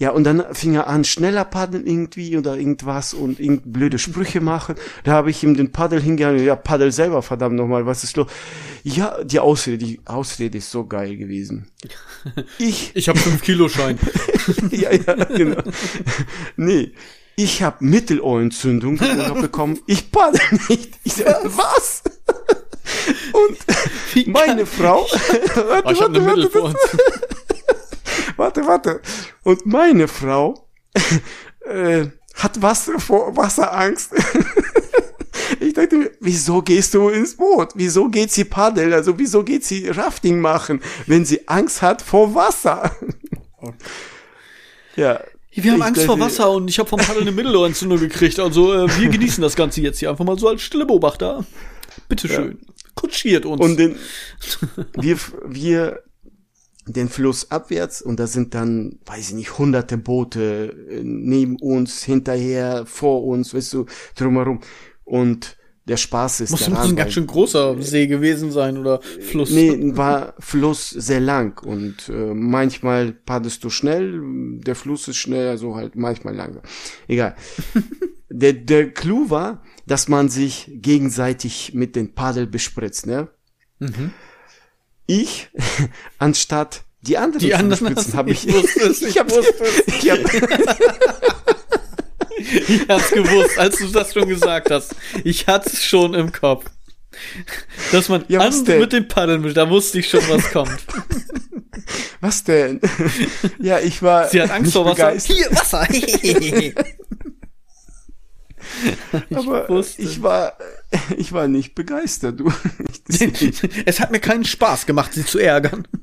[0.02, 4.42] Ja, und dann fing er an, schneller paddeln irgendwie oder irgendwas und irgend blöde Sprüche
[4.42, 4.74] machen.
[5.04, 8.26] Da habe ich ihm den Paddel hingegangen, ja, paddel selber, verdammt nochmal, was ist los?
[8.84, 11.68] Ja, die Ausrede, die Ausrede ist so geil gewesen.
[12.58, 14.00] Ich, Ich habe 5 Kilo Schein.
[14.72, 15.62] ja, ja, genau.
[16.56, 16.94] Nee,
[17.36, 18.98] ich habe Mittelohrentzündung
[19.40, 19.80] bekommen.
[19.86, 20.98] Ich paddel nicht.
[21.04, 22.02] Ich sag, was?
[23.34, 25.06] Und meine Frau,
[25.56, 26.76] warte, Oh, ich warte, vor uns.
[28.42, 29.02] Warte, warte.
[29.44, 30.68] Und meine Frau
[31.62, 34.12] äh, hat Wasser vor Wasserangst.
[35.60, 37.70] Ich dachte mir, wieso gehst du ins Boot?
[37.76, 38.94] Wieso geht sie paddeln?
[38.94, 42.96] Also wieso geht sie Rafting machen, wenn sie Angst hat vor Wasser?
[44.96, 45.22] Ja.
[45.54, 48.40] Wir haben Angst vor dachte- Wasser und ich habe vom Paddel eine Mittelohrentzündung gekriegt.
[48.40, 51.46] Also äh, wir genießen das Ganze jetzt hier einfach mal so als stille Beobachter.
[52.10, 52.60] Bitteschön.
[52.96, 53.62] Kutschiert uns.
[53.62, 53.98] Und den,
[55.00, 56.04] wir, wir
[56.94, 62.04] den Fluss abwärts und da sind dann, weiß ich nicht, hunderte Boote äh, neben uns,
[62.04, 64.62] hinterher, vor uns, weißt du, drumherum.
[65.04, 69.02] Und der Spaß ist muss, daran, muss ein ganz schön großer See gewesen sein oder
[69.02, 69.50] Fluss.
[69.50, 74.22] Nee, war Fluss sehr lang und äh, manchmal paddelst du schnell,
[74.60, 76.62] der Fluss ist schnell, also halt manchmal langsam.
[77.08, 77.36] Egal.
[78.30, 83.30] der, der Clou war, dass man sich gegenseitig mit den Paddel bespritzt, ne?
[85.08, 85.50] Ich,
[86.20, 89.64] anstatt die anderen Die anderen bespritzen, hast- habe ich, ich wusste es, ich hab, wusste
[89.64, 89.88] es.
[90.04, 90.20] ich hab,
[92.38, 94.96] Ich hab's gewusst, als du das schon gesagt hast.
[95.24, 96.66] Ich hat's schon im Kopf.
[97.92, 98.80] Dass man Ja, denn?
[98.80, 100.72] mit den Paddeln mischt, da wusste ich schon, was kommt.
[102.22, 102.80] was denn?
[103.60, 105.08] ja, ich war Sie hat Angst vor Wasser.
[105.12, 105.36] begeistert.
[105.38, 105.88] Hier, Wasser.
[109.36, 110.02] aber wusste.
[110.02, 110.58] ich war,
[111.18, 112.52] ich war nicht begeistert, du.
[113.86, 115.88] es hat mir keinen Spaß gemacht, sie zu ärgern.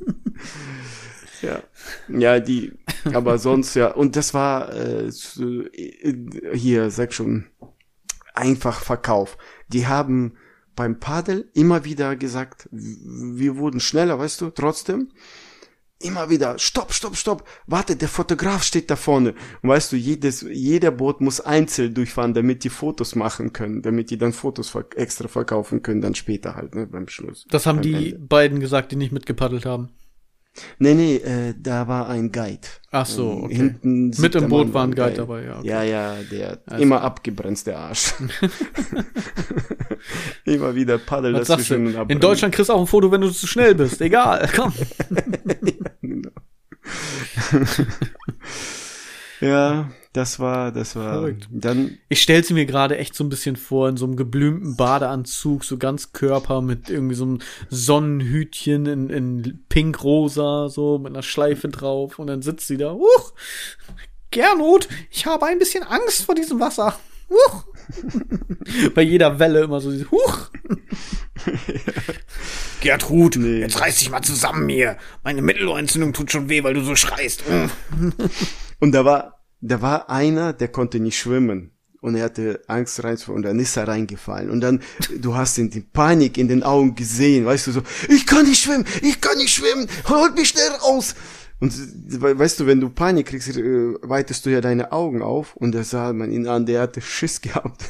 [1.40, 1.62] Ja.
[2.08, 2.72] Ja, die,
[3.04, 3.92] aber sonst ja.
[3.92, 6.14] Und das war äh, äh,
[6.52, 7.46] hier, sag schon,
[8.34, 9.38] einfach Verkauf.
[9.68, 10.34] Die haben
[10.74, 15.12] beim Padel immer wieder gesagt, wir wurden schneller, weißt du, trotzdem.
[16.00, 19.34] Immer wieder, stopp, stopp, stopp, warte, der Fotograf steht da vorne.
[19.62, 24.10] Und weißt du, jedes, jeder Boot muss einzeln durchfahren, damit die Fotos machen können, damit
[24.10, 27.46] die dann Fotos ver extra verkaufen können, dann später halt, ne, beim Schluss.
[27.50, 28.18] Das haben die Ende.
[28.20, 29.90] beiden gesagt, die nicht mitgepaddelt haben.
[30.80, 32.66] Nee, nee, äh, da war ein Guide.
[32.90, 33.54] Ach so, Ähm, okay.
[33.54, 35.68] Hinten Mit im Boot Mann war ein ein Guide dabei, ja, okay.
[35.68, 37.06] Ja, ja, der Alles immer klar.
[37.06, 38.14] abgebrannt, der Arsch.
[40.44, 41.74] immer wieder Paddel Was sagst du?
[41.74, 42.00] dazwischen.
[42.00, 42.20] und In.
[42.20, 44.00] Deutschland kriegst du auch ein Foto, wenn du zu schnell bist.
[44.00, 44.72] Egal, komm.
[46.02, 46.30] Genau.
[49.40, 51.12] ja, das war, das war.
[51.14, 51.48] Verrückt.
[51.50, 54.76] Dann, Ich stell sie mir gerade echt so ein bisschen vor, in so einem geblümten
[54.76, 57.38] Badeanzug, so ganz Körper mit irgendwie so einem
[57.70, 62.92] Sonnenhütchen in, in pink-rosa, so mit einer Schleife drauf und dann sitzt sie da.
[62.92, 63.32] Huch,
[64.30, 66.98] Gernot, ich habe ein bisschen Angst vor diesem Wasser.
[67.30, 67.64] Huch.
[68.94, 70.50] Bei jeder Welle immer so, dieses Huch.
[72.80, 73.60] Gertrud, Nee.
[73.60, 74.96] jetzt reiß dich mal zusammen hier.
[75.24, 77.42] Meine Mittelohrentzündung tut schon weh, weil du so schreist.
[78.80, 81.72] Und da war, da war einer, der konnte nicht schwimmen.
[82.00, 84.50] Und er hatte Angst reinzufallen und dann ist er reingefallen.
[84.50, 84.80] Und dann,
[85.20, 88.62] du hast ihn die Panik in den Augen gesehen, weißt du, so, ich kann nicht
[88.62, 91.16] schwimmen, ich kann nicht schwimmen, holt mich schnell raus.
[91.60, 91.74] Und
[92.22, 95.74] we- weißt du, wenn du Panik kriegst, äh, weitest du ja deine Augen auf und
[95.74, 97.82] da sah man ihn an, der hatte Schiss gehabt.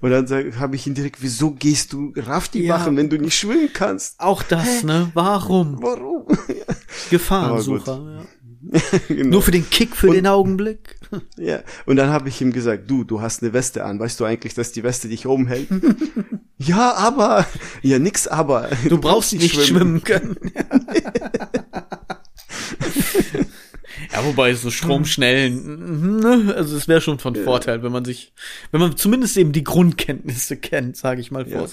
[0.00, 0.26] Und dann
[0.58, 2.78] habe ich ihn direkt, wieso gehst du Rafting Ja.
[2.78, 4.18] machen, wenn du nicht schwimmen kannst?
[4.18, 5.12] Auch das, ne?
[5.14, 5.80] Warum?
[5.80, 6.26] Warum?
[7.10, 8.02] Gefahrensucher.
[8.16, 8.24] Ja.
[9.08, 9.30] Genau.
[9.30, 10.96] Nur für den Kick, für den Augenblick.
[11.36, 14.00] Ja, und dann habe ich ihm gesagt, du, du hast eine Weste an.
[14.00, 15.68] Weißt du eigentlich, dass die Weste dich oben hält?
[16.58, 17.46] ja, aber.
[17.82, 18.70] Ja, nix aber.
[18.88, 20.36] Du brauchst nicht schwimmen, können.
[24.12, 28.32] ja, wobei so stromschnellen, ne, also es wäre schon von Vorteil, wenn man sich,
[28.70, 31.66] wenn man zumindest eben die Grundkenntnisse kennt, sage ich mal Ja.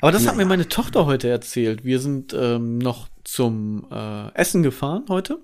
[0.00, 1.84] Aber das hat mir meine Tochter heute erzählt.
[1.84, 5.40] Wir sind ähm, noch zum äh, Essen gefahren heute.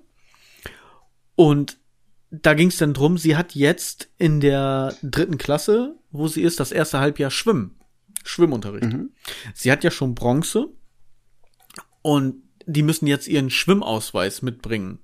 [1.35, 1.77] Und
[2.31, 6.59] da ging es dann drum, sie hat jetzt in der dritten Klasse, wo sie ist,
[6.59, 7.79] das erste Halbjahr Schwimmen.
[8.23, 8.89] Schwimmunterricht.
[9.53, 10.67] Sie hat ja schon Bronze
[12.01, 14.99] und die müssen jetzt ihren Schwimmausweis mitbringen.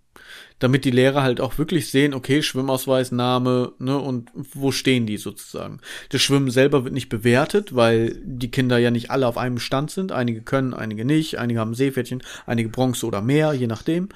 [0.64, 5.18] Damit die Lehrer halt auch wirklich sehen, okay, Schwimmausweis, Name, ne, und wo stehen die
[5.18, 5.82] sozusagen.
[6.08, 9.92] Das Schwimmen selber wird nicht bewertet, weil die Kinder ja nicht alle auf einem Stand
[9.92, 10.14] sind.
[10.14, 14.08] Einige können, einige nicht, einige haben Seepferdchen, einige Bronze oder mehr, je nachdem.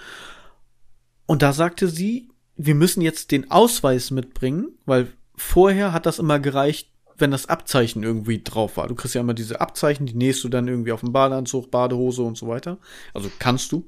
[1.25, 6.39] Und da sagte sie, wir müssen jetzt den Ausweis mitbringen, weil vorher hat das immer
[6.39, 8.88] gereicht, wenn das Abzeichen irgendwie drauf war.
[8.88, 12.21] Du kriegst ja immer diese Abzeichen, die nähst du dann irgendwie auf den Badeanzug, Badehose
[12.21, 12.77] und so weiter.
[13.13, 13.86] Also kannst du.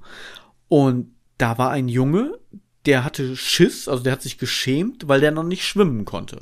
[0.67, 2.37] Und da war ein Junge,
[2.85, 6.41] der hatte Schiss, also der hat sich geschämt, weil der noch nicht schwimmen konnte.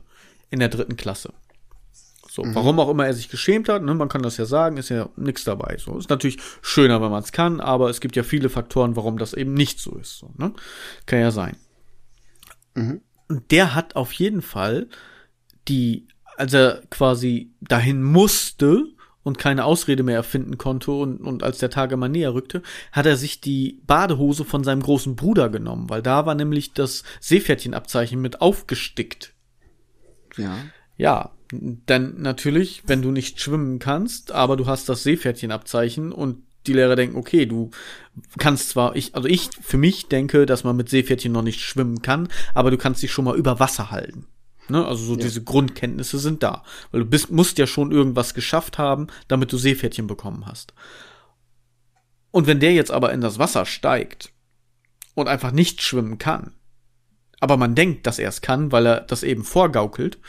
[0.50, 1.34] In der dritten Klasse.
[2.30, 2.56] So, mhm.
[2.56, 5.10] warum auch immer er sich geschämt hat, ne, man kann das ja sagen, ist ja
[5.16, 5.78] nichts dabei.
[5.78, 9.18] So, ist natürlich schöner, wenn man es kann, aber es gibt ja viele Faktoren, warum
[9.18, 10.18] das eben nicht so ist.
[10.20, 10.54] So, ne?
[11.06, 11.58] Kann ja sein.
[12.76, 13.02] Mhm.
[13.28, 14.88] Und der hat auf jeden Fall
[15.68, 16.08] die,
[16.38, 18.86] als er quasi dahin musste
[19.28, 22.62] und keine Ausrede mehr erfinden konnte und, und als der Tag immer näher rückte,
[22.92, 27.04] hat er sich die Badehose von seinem großen Bruder genommen, weil da war nämlich das
[27.20, 29.34] Seepferdchenabzeichen mit aufgestickt.
[30.38, 30.56] Ja.
[30.96, 36.74] Ja, denn natürlich, wenn du nicht schwimmen kannst, aber du hast das Seepferdchenabzeichen und die
[36.74, 37.70] Lehrer denken, okay, du
[38.38, 42.02] kannst zwar, ich, also ich für mich denke, dass man mit Seepferdchen noch nicht schwimmen
[42.02, 44.26] kann, aber du kannst dich schon mal über Wasser halten.
[44.70, 44.86] Ne?
[44.86, 45.22] Also so ja.
[45.22, 46.64] diese Grundkenntnisse sind da.
[46.92, 50.74] Weil du bist, musst ja schon irgendwas geschafft haben, damit du Seepferdchen bekommen hast.
[52.32, 54.32] Und wenn der jetzt aber in das Wasser steigt
[55.16, 56.54] und einfach nicht schwimmen kann,
[57.40, 60.20] aber man denkt, dass er es kann, weil er das eben vorgaukelt,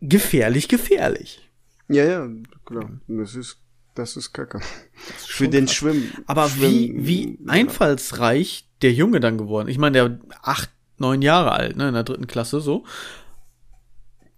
[0.00, 1.48] gefährlich, gefährlich.
[1.88, 2.28] Ja, ja,
[2.64, 2.90] klar.
[3.06, 3.58] Das ist
[3.96, 4.60] das ist kacke.
[5.08, 6.12] Das ist Für den Schwimmen.
[6.26, 9.68] Aber Schwimmen, wie, wie einfallsreich der Junge dann geworden.
[9.68, 12.84] Ich meine, der acht, neun Jahre alt, ne, in der dritten Klasse so.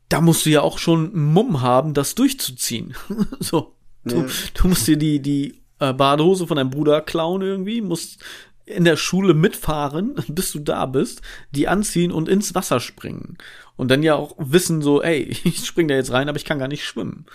[0.09, 2.95] Da musst du ja auch schon Mumm haben, das durchzuziehen.
[3.41, 3.75] so.
[4.05, 4.27] Du, ja.
[4.55, 8.25] du musst dir die, die äh, Badehose von deinem Bruder klauen irgendwie, musst
[8.65, 13.37] in der Schule mitfahren, bis du da bist, die anziehen und ins Wasser springen.
[13.77, 16.59] Und dann ja auch wissen so, ey, ich spring da jetzt rein, aber ich kann
[16.59, 17.27] gar nicht schwimmen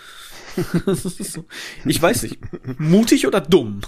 [0.86, 1.46] so,
[1.86, 2.40] ich weiß nicht.
[2.80, 3.82] Mutig oder dumm?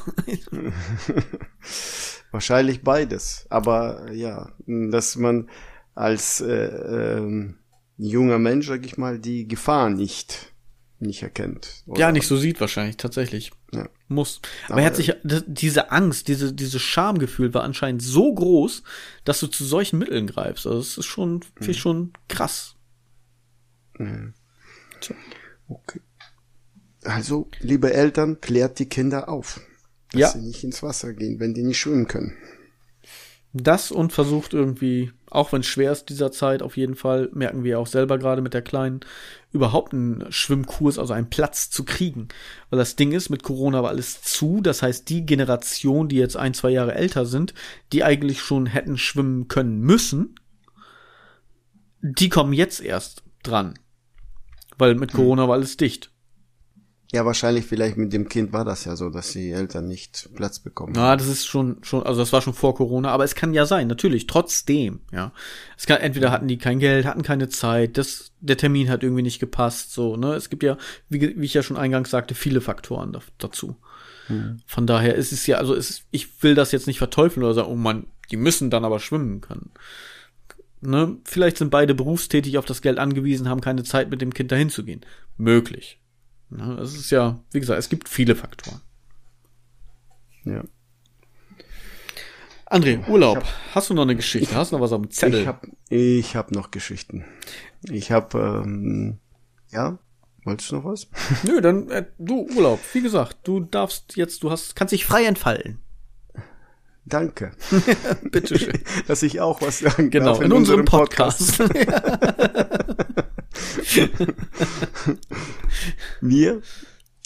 [2.32, 3.45] Wahrscheinlich beides.
[3.50, 5.50] Aber ja, dass man
[5.93, 7.54] als äh, äh,
[7.97, 10.53] junger Mensch, sag ich mal, die Gefahr nicht
[10.99, 11.84] nicht erkennt.
[11.86, 11.99] Oder?
[11.99, 13.51] Ja, nicht so sieht wahrscheinlich, tatsächlich.
[13.73, 13.89] Ja.
[14.08, 14.41] Muss.
[14.65, 18.84] Aber, Aber er hat sich, diese Angst, diese, dieses Schamgefühl war anscheinend so groß,
[19.23, 20.65] dass du zu solchen Mitteln greifst.
[20.65, 21.73] Also es ist schon, mhm.
[21.73, 22.75] schon krass.
[23.97, 24.34] Mhm.
[25.67, 25.99] Okay.
[27.03, 29.60] Also, liebe Eltern, klärt die Kinder auf,
[30.12, 30.29] dass ja.
[30.29, 32.36] sie nicht ins Wasser gehen, wenn die nicht schwimmen können.
[33.58, 37.63] Das und versucht irgendwie, auch wenn es schwer ist dieser Zeit, auf jeden Fall, merken
[37.63, 39.00] wir auch selber gerade mit der Kleinen,
[39.54, 42.28] überhaupt einen Schwimmkurs, also einen Platz zu kriegen.
[42.70, 44.60] Weil das Ding ist, mit Corona war alles zu.
[44.60, 47.54] Das heißt, die Generation, die jetzt ein, zwei Jahre älter sind,
[47.94, 50.36] die eigentlich schon hätten schwimmen können müssen,
[52.02, 53.76] die kommen jetzt erst dran.
[54.78, 55.18] Weil mit hm.
[55.18, 56.12] Corona war alles dicht.
[57.13, 60.60] Ja, wahrscheinlich vielleicht mit dem Kind war das ja so, dass die Eltern nicht Platz
[60.60, 60.96] bekommen.
[60.96, 63.65] Ja, das ist schon, schon, also das war schon vor Corona, aber es kann ja
[63.65, 65.32] sein, natürlich, trotzdem, ja.
[65.78, 69.22] Es kann, entweder hatten die kein Geld, hatten keine Zeit, das, der Termin hat irgendwie
[69.22, 70.34] nicht gepasst, so, ne.
[70.34, 70.78] Es gibt ja,
[71.10, 73.76] wie, wie ich ja schon eingangs sagte, viele Faktoren da, dazu.
[74.28, 74.58] Hm.
[74.65, 77.70] Von daher ist es ja, also es, ich will das jetzt nicht verteufeln oder sagen,
[77.72, 79.72] oh man, die müssen dann aber schwimmen können.
[80.82, 81.18] Ne?
[81.24, 84.70] Vielleicht sind beide berufstätig auf das Geld angewiesen, haben keine Zeit, mit dem Kind dahin
[84.70, 85.02] zu gehen.
[85.38, 86.00] Möglich.
[86.49, 88.81] Ne, es ist ja, wie gesagt, es gibt viele Faktoren.
[90.43, 90.63] Ja.
[92.69, 93.38] André, Urlaub.
[93.38, 94.49] Hab, Hast du noch eine Geschichte?
[94.49, 95.41] Ich, Hast du noch was auf dem Zettel?
[95.41, 97.25] Ich habe ich hab noch Geschichten.
[97.89, 99.19] Ich habe, ähm,
[99.71, 99.97] ja,
[100.43, 101.08] wolltest du noch was?
[101.43, 102.79] Nö, dann äh, du Urlaub.
[102.93, 105.79] Wie gesagt, du darfst jetzt, du hast, kannst dich frei entfalten.
[107.05, 107.51] Danke.
[108.31, 108.84] Bitteschön.
[109.08, 111.58] Dass ich auch was sagen genau, darf in, in unserem, unserem Podcast.
[111.58, 113.25] Podcast.
[116.22, 116.62] wir,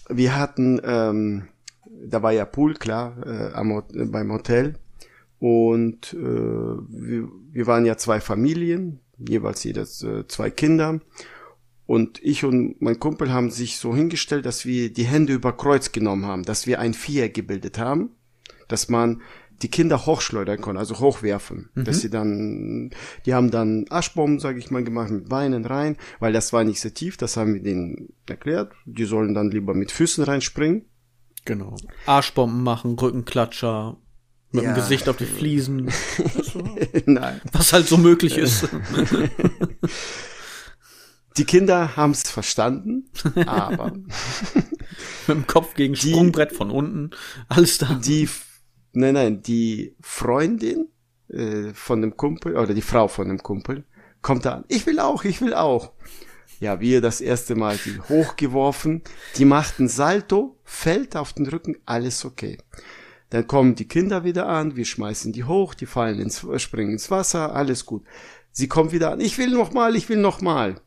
[0.09, 1.47] wir hatten, ähm,
[2.05, 4.75] da war ja Pool, klar, äh, am, äh, beim Hotel.
[5.39, 10.99] Und äh, wir, wir waren ja zwei Familien, jeweils jedes äh, zwei Kinder.
[11.85, 15.91] Und ich und mein Kumpel haben sich so hingestellt, dass wir die Hände über Kreuz
[15.91, 18.11] genommen haben, dass wir ein Viereck gebildet haben,
[18.67, 19.21] dass man
[19.61, 21.69] die Kinder hochschleudern konnten, also hochwerfen.
[21.73, 21.83] Mhm.
[21.83, 22.91] Dass sie dann,
[23.25, 26.79] die haben dann Aschbomben, sage ich mal, gemacht mit Beinen rein, weil das war nicht
[26.79, 28.73] so tief, das haben wir denen erklärt.
[28.85, 30.85] Die sollen dann lieber mit Füßen reinspringen.
[31.45, 31.75] Genau.
[32.05, 33.97] Arschbomben machen, Rückenklatscher,
[34.51, 34.71] mit ja.
[34.71, 35.91] dem Gesicht auf die Fliesen.
[37.05, 37.41] Nein.
[37.51, 38.67] Was halt so möglich ist.
[41.37, 43.09] Die Kinder haben es verstanden,
[43.45, 47.11] aber mit dem Kopf gegen Sprungbrett von unten,
[47.47, 47.93] alles da.
[47.93, 48.27] Die
[48.99, 50.89] Nein, nein, die Freundin
[51.29, 53.85] äh, von dem Kumpel oder die Frau von dem Kumpel
[54.21, 54.65] kommt da an.
[54.67, 55.93] Ich will auch, ich will auch.
[56.59, 59.01] Ja, wir das erste Mal die hochgeworfen,
[59.37, 62.57] die machten Salto, fällt auf den Rücken, alles okay.
[63.29, 67.09] Dann kommen die Kinder wieder an, wir schmeißen die hoch, die fallen ins, springen ins
[67.09, 68.03] Wasser, alles gut.
[68.51, 70.81] Sie kommt wieder an, ich will noch mal, ich will noch mal.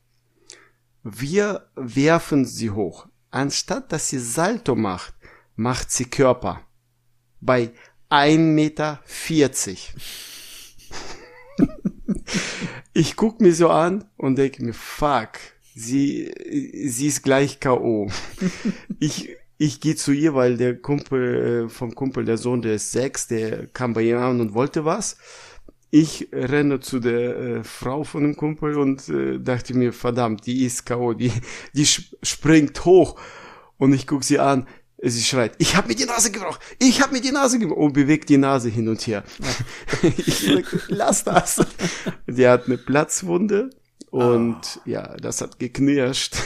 [1.03, 3.07] Wir werfen sie hoch.
[3.31, 5.15] Anstatt dass sie Salto macht,
[5.57, 6.61] macht sie Körper.
[7.41, 7.73] Bei
[8.13, 9.01] 1,40 Meter.
[12.93, 15.31] ich guck mir so an und denke mir, fuck,
[15.75, 16.31] sie,
[16.87, 18.11] sie ist gleich K.O.
[19.01, 22.93] ich, ich gehe zu ihr, weil der Kumpel, äh, vom Kumpel, der Sohn, der ist
[22.93, 25.17] sechs, der kam bei ihr an und wollte was.
[25.91, 30.67] Ich renne zu der äh, Frau von dem Kumpel und äh, dachte mir, verdammt, die
[30.67, 31.33] ist K.O., die,
[31.73, 33.19] die springt hoch.
[33.79, 34.67] Und ich guck sie an,
[35.11, 37.93] sie schreit, ich hab mir die Nase gebrochen, ich hab mir die Nase gebrochen und
[37.93, 39.25] bewegt die Nase hin und her.
[40.17, 41.61] ich sag, lass das.
[42.27, 43.71] Die hat eine Platzwunde
[44.11, 44.81] und oh.
[44.85, 46.37] ja, das hat geknirscht.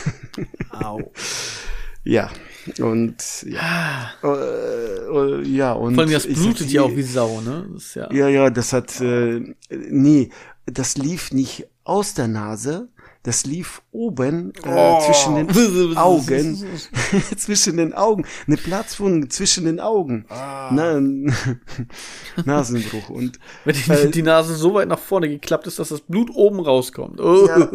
[0.71, 1.13] Au.
[2.05, 2.31] ja,
[2.79, 4.13] und ja.
[4.23, 7.69] Uh, ja, und Vor allem das blutet ja auch wie Sau, ne?
[7.75, 10.31] Das ja, ja, ja, das hat äh, nee,
[10.65, 12.89] das lief nicht aus der Nase,
[13.27, 15.01] das lief oben äh, oh.
[15.01, 15.49] zwischen den
[15.97, 16.64] Augen,
[17.37, 20.70] zwischen den Augen, eine Platzwunde zwischen den Augen, ah.
[20.72, 21.01] Na,
[22.45, 26.03] Nasenbruch und wenn die, äh, die Nase so weit nach vorne geklappt ist, dass das
[26.03, 27.20] Blut oben rauskommt.
[27.20, 27.49] Oh.
[27.49, 27.68] Ja,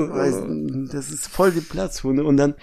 [0.90, 2.56] das ist voll die Platzwunde und dann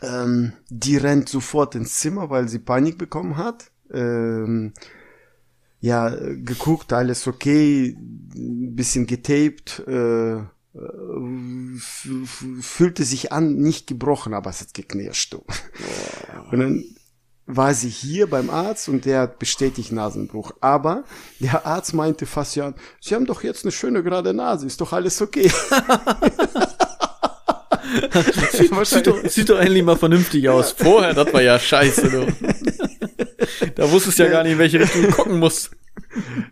[0.00, 3.72] ähm, die rennt sofort ins Zimmer, weil sie Panik bekommen hat.
[3.92, 4.74] Ähm,
[5.80, 10.44] ja, geguckt, alles okay, bisschen getaped, äh,
[12.60, 15.34] fühlte sich an, nicht gebrochen, aber es hat geknirscht.
[15.34, 15.44] Oh.
[16.50, 16.84] Und dann
[17.46, 20.52] war sie hier beim Arzt und der hat bestätigt Nasenbruch.
[20.60, 21.04] Aber
[21.38, 24.92] der Arzt meinte fast ja, Sie haben doch jetzt eine schöne gerade Nase, ist doch
[24.92, 25.48] alles okay.
[28.52, 30.72] sieht, doch, sieht doch endlich mal vernünftig aus.
[30.72, 32.26] Vorher, das war ja scheiße, du.
[33.74, 35.70] Da wusstest du ja gar nicht, in welche Richtung du gucken musst.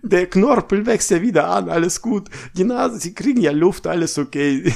[0.02, 2.28] Der Knorpel wächst ja wieder an, alles gut.
[2.56, 4.72] Die Nase, sie kriegen ja Luft, alles okay.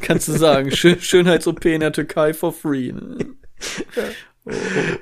[0.00, 2.92] Kannst du sagen, Schön Schönheits-OP in der Türkei for free.
[2.92, 3.18] Ne?
[3.96, 4.52] Ja.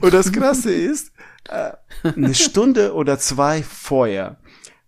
[0.01, 1.13] Und das Krasse ist,
[1.49, 4.39] äh, eine Stunde oder zwei vorher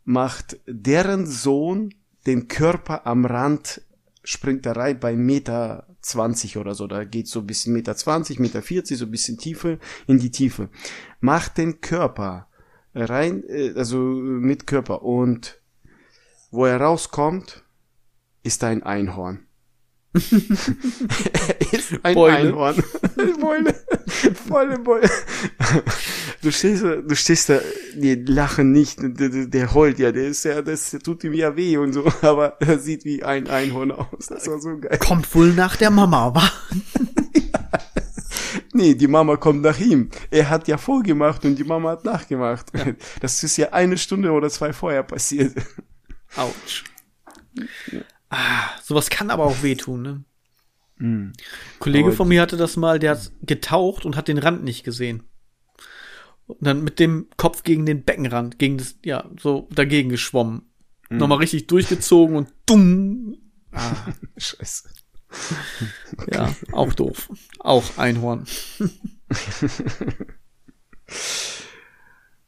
[0.04, 1.94] macht deren Sohn
[2.26, 3.82] den Körper am Rand
[4.24, 6.86] springt er rein bei Meter 20 oder so.
[6.86, 10.30] Da geht so ein bisschen Meter 20, Meter 40, so ein bisschen Tiefe in die
[10.30, 10.68] Tiefe.
[11.20, 12.48] Macht den Körper
[12.94, 15.02] rein, äh, also mit Körper.
[15.02, 15.60] Und
[16.50, 17.64] wo er rauskommt,
[18.42, 19.46] ist ein Einhorn.
[20.14, 20.20] er
[21.72, 22.36] ist ein Beule.
[22.36, 22.82] Einhorn.
[23.40, 23.74] Beule.
[24.46, 25.08] Volle Beule.
[26.42, 27.60] Du stehst, du stehst da,
[27.94, 31.76] die lachen nicht, der, der heult ja, der ist ja, das tut ihm ja weh
[31.76, 34.26] und so, aber er sieht wie ein Einhorn aus.
[34.28, 34.98] Das war so geil.
[34.98, 36.50] Kommt wohl nach der Mama, wa?
[38.72, 40.10] Nee, die Mama kommt nach ihm.
[40.30, 42.66] Er hat ja vorgemacht und die Mama hat nachgemacht.
[42.76, 42.86] Ja.
[43.20, 45.54] Das ist ja eine Stunde oder zwei vorher passiert.
[46.36, 46.84] Autsch.
[48.30, 50.24] Ah, sowas kann aber auch wehtun, ne?
[50.96, 51.32] Mm.
[51.78, 54.84] Kollege aber von mir hatte das mal, der hat getaucht und hat den Rand nicht
[54.84, 55.24] gesehen.
[56.46, 60.62] Und dann mit dem Kopf gegen den Beckenrand, gegen das, ja, so dagegen geschwommen.
[61.10, 61.18] Mm.
[61.18, 63.36] Nochmal richtig durchgezogen und dumm.
[63.72, 63.94] Ah.
[64.38, 64.88] Scheiße.
[66.18, 66.34] Okay.
[66.34, 67.30] Ja, auch doof.
[67.58, 68.46] Auch Einhorn.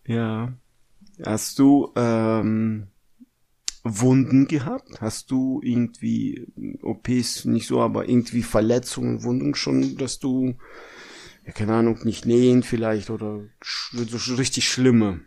[0.07, 0.53] ja.
[1.24, 2.89] Hast du ähm,
[3.85, 5.01] Wunden gehabt?
[5.01, 6.47] Hast du irgendwie
[6.82, 10.57] OPs nicht so, aber irgendwie Verletzungen, Wundungen schon, dass du,
[11.47, 15.20] ja, keine Ahnung, nicht nähen vielleicht oder so richtig schlimme?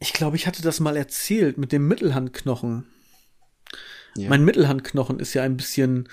[0.00, 2.86] Ich glaube, ich hatte das mal erzählt mit dem Mittelhandknochen.
[4.16, 4.30] Ja.
[4.30, 6.08] Mein Mittelhandknochen ist ja ein bisschen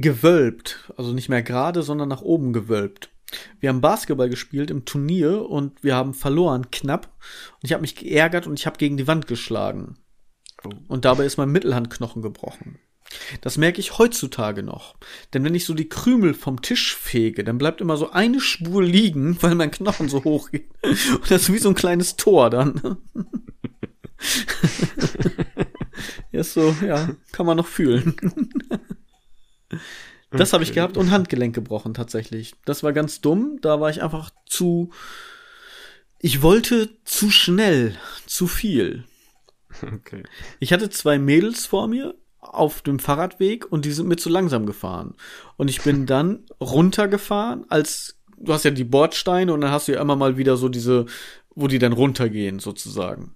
[0.00, 3.10] gewölbt, also nicht mehr gerade, sondern nach oben gewölbt.
[3.58, 7.12] Wir haben Basketball gespielt im Turnier und wir haben verloren knapp
[7.54, 9.96] und ich habe mich geärgert und ich habe gegen die Wand geschlagen.
[10.64, 10.70] Oh.
[10.88, 12.78] Und dabei ist mein Mittelhandknochen gebrochen.
[13.40, 14.96] Das merke ich heutzutage noch.
[15.32, 18.82] Denn wenn ich so die Krümel vom Tisch fege, dann bleibt immer so eine Spur
[18.82, 20.68] liegen, weil mein Knochen so hoch geht.
[20.82, 22.98] Und das ist wie so ein kleines Tor dann.
[26.32, 28.16] ja, so, ja, kann man noch fühlen.
[30.30, 30.54] Das okay.
[30.54, 32.54] habe ich gehabt und Handgelenk gebrochen tatsächlich.
[32.64, 33.58] Das war ganz dumm.
[33.60, 34.90] Da war ich einfach zu.
[36.20, 37.94] Ich wollte zu schnell,
[38.26, 39.04] zu viel.
[39.82, 40.22] Okay.
[40.58, 44.66] Ich hatte zwei Mädels vor mir auf dem Fahrradweg und die sind mir zu langsam
[44.66, 45.14] gefahren.
[45.56, 49.92] Und ich bin dann runtergefahren, als du hast ja die Bordsteine und dann hast du
[49.92, 51.06] ja immer mal wieder so diese,
[51.54, 53.34] wo die dann runtergehen sozusagen.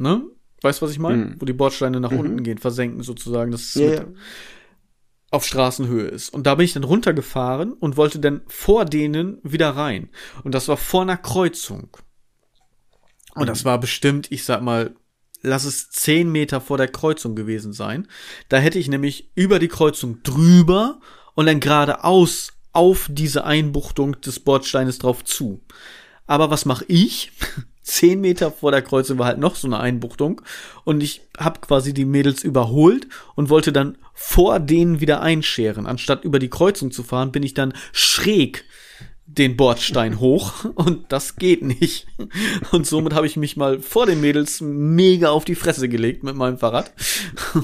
[0.00, 0.22] Ne?
[0.62, 1.16] Weißt du, was ich meine?
[1.16, 1.36] Mhm.
[1.40, 2.20] Wo die Bordsteine nach mhm.
[2.20, 3.50] unten gehen, versenken sozusagen.
[3.50, 4.06] Das ist yeah
[5.34, 6.32] auf Straßenhöhe ist.
[6.32, 10.08] Und da bin ich dann runtergefahren und wollte dann vor denen wieder rein.
[10.42, 11.96] Und das war vor einer Kreuzung.
[13.34, 14.94] Und das war bestimmt, ich sag mal,
[15.42, 18.08] lass es zehn Meter vor der Kreuzung gewesen sein.
[18.48, 21.00] Da hätte ich nämlich über die Kreuzung drüber
[21.34, 25.62] und dann geradeaus auf diese Einbuchtung des Bordsteines drauf zu.
[26.26, 27.32] Aber was mache ich?
[27.84, 30.40] Zehn Meter vor der Kreuzung war halt noch so eine Einbuchtung
[30.84, 35.86] und ich habe quasi die Mädels überholt und wollte dann vor denen wieder einscheren.
[35.86, 38.64] Anstatt über die Kreuzung zu fahren, bin ich dann schräg
[39.26, 42.06] den Bordstein hoch und das geht nicht.
[42.72, 46.36] Und somit habe ich mich mal vor den Mädels mega auf die Fresse gelegt mit
[46.36, 46.90] meinem Fahrrad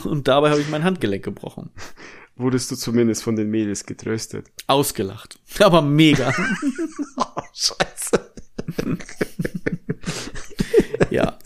[0.04, 1.70] und dabei habe ich mein Handgelenk gebrochen.
[2.36, 4.48] Wurdest du zumindest von den Mädels getröstet?
[4.66, 5.38] Ausgelacht.
[5.60, 6.32] Aber mega.
[7.16, 8.32] Oh, scheiße.
[11.10, 11.38] ja.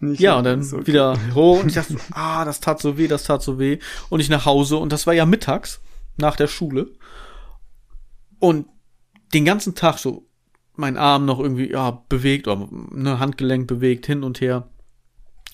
[0.00, 0.86] Nicht Ja, und dann okay.
[0.86, 3.78] wieder hoch und ich dachte so, ah, das tat so weh, das tat so weh.
[4.08, 5.80] Und ich nach Hause und das war ja mittags
[6.16, 6.88] nach der Schule.
[8.38, 8.66] Und
[9.32, 10.26] den ganzen Tag so
[10.74, 14.68] mein Arm noch irgendwie ja bewegt oder ne Handgelenk bewegt hin und her.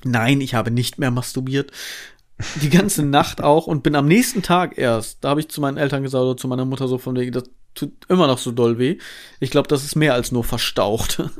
[0.04, 1.70] Nein, ich habe nicht mehr masturbiert.
[2.60, 5.76] Die ganze Nacht auch und bin am nächsten Tag erst, da habe ich zu meinen
[5.76, 7.44] Eltern gesagt oder zu meiner Mutter so von wegen, das
[7.74, 8.98] tut immer noch so doll weh.
[9.40, 11.22] Ich glaube, das ist mehr als nur verstaucht.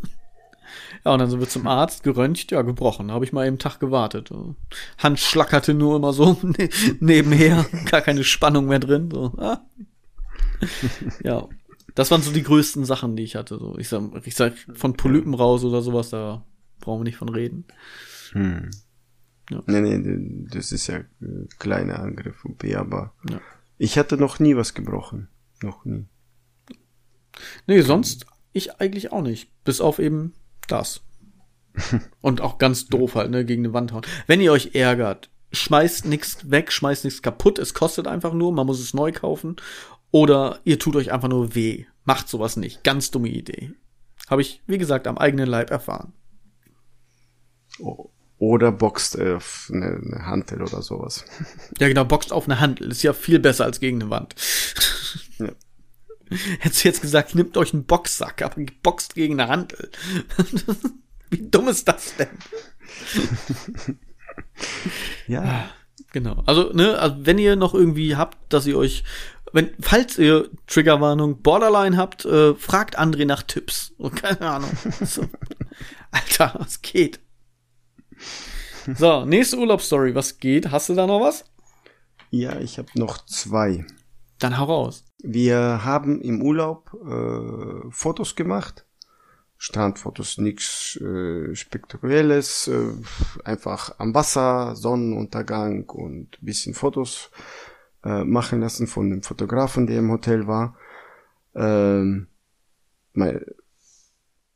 [1.04, 3.10] Ja, und dann sind wir zum Arzt, geröntgt, ja, gebrochen.
[3.10, 4.30] Habe ich mal eben Tag gewartet.
[4.98, 6.68] Hand schlackerte nur immer so ne
[7.00, 9.10] nebenher, gar keine Spannung mehr drin.
[9.10, 9.32] So.
[9.36, 9.66] Ah.
[11.24, 11.48] Ja,
[11.96, 13.58] das waren so die größten Sachen, die ich hatte.
[13.58, 16.44] So, ich sag, ich sag von Polypen raus oder sowas, da
[16.78, 17.64] brauchen wir nicht von reden.
[18.30, 18.70] Hm.
[19.50, 19.60] Ja.
[19.66, 21.04] Nee, nee, das ist ja äh,
[21.58, 23.40] kleiner Angriff, OP, aber Ja.
[23.76, 25.28] ich hatte noch nie was gebrochen.
[25.62, 26.06] Noch nie.
[27.66, 29.50] Nee, sonst ich eigentlich auch nicht.
[29.64, 30.34] Bis auf eben
[30.68, 31.02] das.
[32.20, 34.02] Und auch ganz doof halt, ne, gegen eine Wand hauen.
[34.26, 38.66] Wenn ihr euch ärgert, schmeißt nichts weg, schmeißt nichts kaputt, es kostet einfach nur, man
[38.66, 39.56] muss es neu kaufen.
[40.10, 41.86] Oder ihr tut euch einfach nur weh.
[42.04, 42.84] Macht sowas nicht.
[42.84, 43.72] Ganz dumme Idee.
[44.28, 46.12] Habe ich, wie gesagt, am eigenen Leib erfahren.
[48.38, 51.24] Oder boxt auf eine, eine Hantel oder sowas.
[51.78, 52.90] Ja, genau, boxt auf eine Handel.
[52.90, 54.34] Ist ja viel besser als gegen eine Wand.
[55.38, 55.52] Ja.
[56.60, 59.90] Hättest du jetzt gesagt, nehmt euch einen Boxsack, aber boxt gegen eine Handel.
[61.30, 62.28] Wie dumm ist das denn?
[65.26, 65.70] Ja.
[66.12, 66.42] Genau.
[66.46, 69.02] Also, ne, also wenn ihr noch irgendwie habt, dass ihr euch,
[69.52, 73.92] wenn, falls ihr Triggerwarnung Borderline habt, äh, fragt André nach Tipps.
[73.98, 74.70] Oh, keine Ahnung.
[75.00, 75.22] So.
[76.10, 77.20] Alter, was geht?
[78.94, 80.14] So, nächste Urlaubsstory.
[80.14, 80.70] Was geht?
[80.70, 81.44] Hast du da noch was?
[82.30, 83.86] Ja, ich habe noch zwei.
[84.42, 85.04] Dann hau raus.
[85.22, 88.84] Wir haben im Urlaub äh, Fotos gemacht.
[89.56, 92.92] Strandfotos, nichts äh, Spektakuläres, äh,
[93.44, 97.30] einfach am Wasser, Sonnenuntergang und bisschen Fotos
[98.04, 100.76] äh, machen lassen von dem Fotografen, der im Hotel war.
[101.54, 102.26] Ähm,
[103.12, 103.44] mein,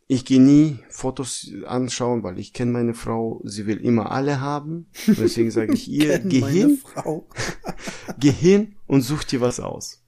[0.09, 4.87] ich gehe nie Fotos anschauen, weil ich kenne meine Frau, sie will immer alle haben.
[5.07, 7.29] Und deswegen sage ich ihr, Kenn geh hin, Frau.
[8.19, 10.05] geh hin und such dir was aus.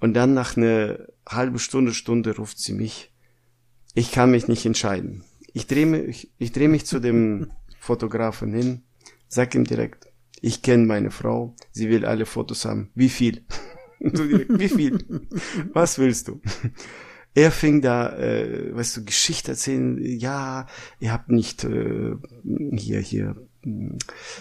[0.00, 3.12] Und dann nach einer halben Stunde, Stunde ruft sie mich.
[3.94, 5.24] Ich kann mich nicht entscheiden.
[5.54, 7.50] Ich drehe mich, ich drehe mich zu dem
[7.80, 8.82] Fotografen hin,
[9.26, 10.06] sag ihm direkt,
[10.40, 12.90] ich kenne meine Frau, sie will alle Fotos haben.
[12.94, 13.44] Wie viel?
[14.12, 15.26] so direkt, wie viel?
[15.72, 16.40] Was willst du?
[17.38, 20.66] Er fing da, äh, weißt du, Geschichte erzählen, ja,
[20.98, 22.16] ihr habt nicht äh,
[22.72, 23.94] hier, hier, mh,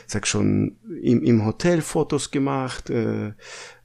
[0.07, 3.33] sag schon, im, im Hotel Fotos gemacht, äh,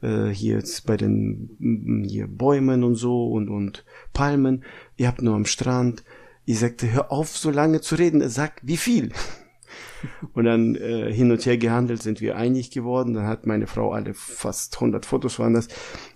[0.00, 3.84] äh, hier jetzt bei den mh, hier Bäumen und so und, und
[4.14, 4.64] Palmen,
[4.96, 6.04] ihr habt nur am Strand.
[6.46, 8.22] Ich sagte, hör auf, so lange zu reden.
[8.22, 9.12] Er sagt, wie viel?
[10.32, 13.14] Und dann äh, hin und her gehandelt sind wir einig geworden.
[13.14, 15.68] Dann hat meine Frau alle fast 100 Fotos waren das,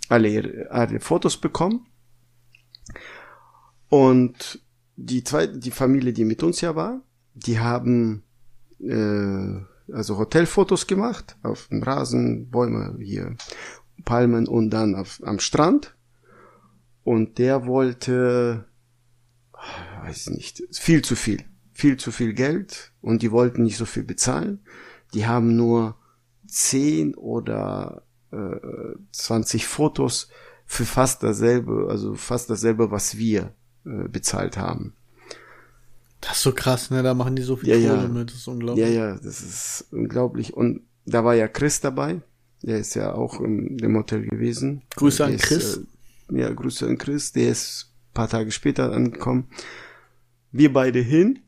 [0.09, 1.87] alle alle Fotos bekommen.
[3.89, 4.61] Und
[4.95, 7.01] die zweite, die Familie, die mit uns ja war,
[7.33, 8.23] die haben
[8.79, 13.35] äh, also Hotelfotos gemacht auf dem Rasen, Bäume hier,
[14.05, 15.95] Palmen und dann auf, am Strand.
[17.03, 18.65] Und der wollte,
[20.03, 24.03] weiß nicht, viel zu viel, viel zu viel Geld und die wollten nicht so viel
[24.03, 24.59] bezahlen.
[25.13, 25.95] Die haben nur
[26.47, 30.29] 10 oder äh, 20 Fotos
[30.67, 33.53] für fast dasselbe, also fast dasselbe, was wir
[33.85, 34.93] äh, bezahlt haben.
[36.21, 37.01] Das ist so krass, ne?
[37.03, 38.07] Da machen die so viel Ja, Kohle ja.
[38.07, 38.29] mit.
[38.29, 38.85] Das ist unglaublich.
[38.85, 40.53] Ja, ja, das ist unglaublich.
[40.53, 42.21] Und da war ja Chris dabei.
[42.63, 44.81] Der ist ja auch im dem Hotel gewesen.
[44.95, 45.77] Grüße an Der ist, Chris.
[46.31, 47.31] Äh, ja, Grüße an Chris.
[47.31, 49.47] Der ist ein paar Tage später angekommen.
[50.51, 51.39] Wir beide hin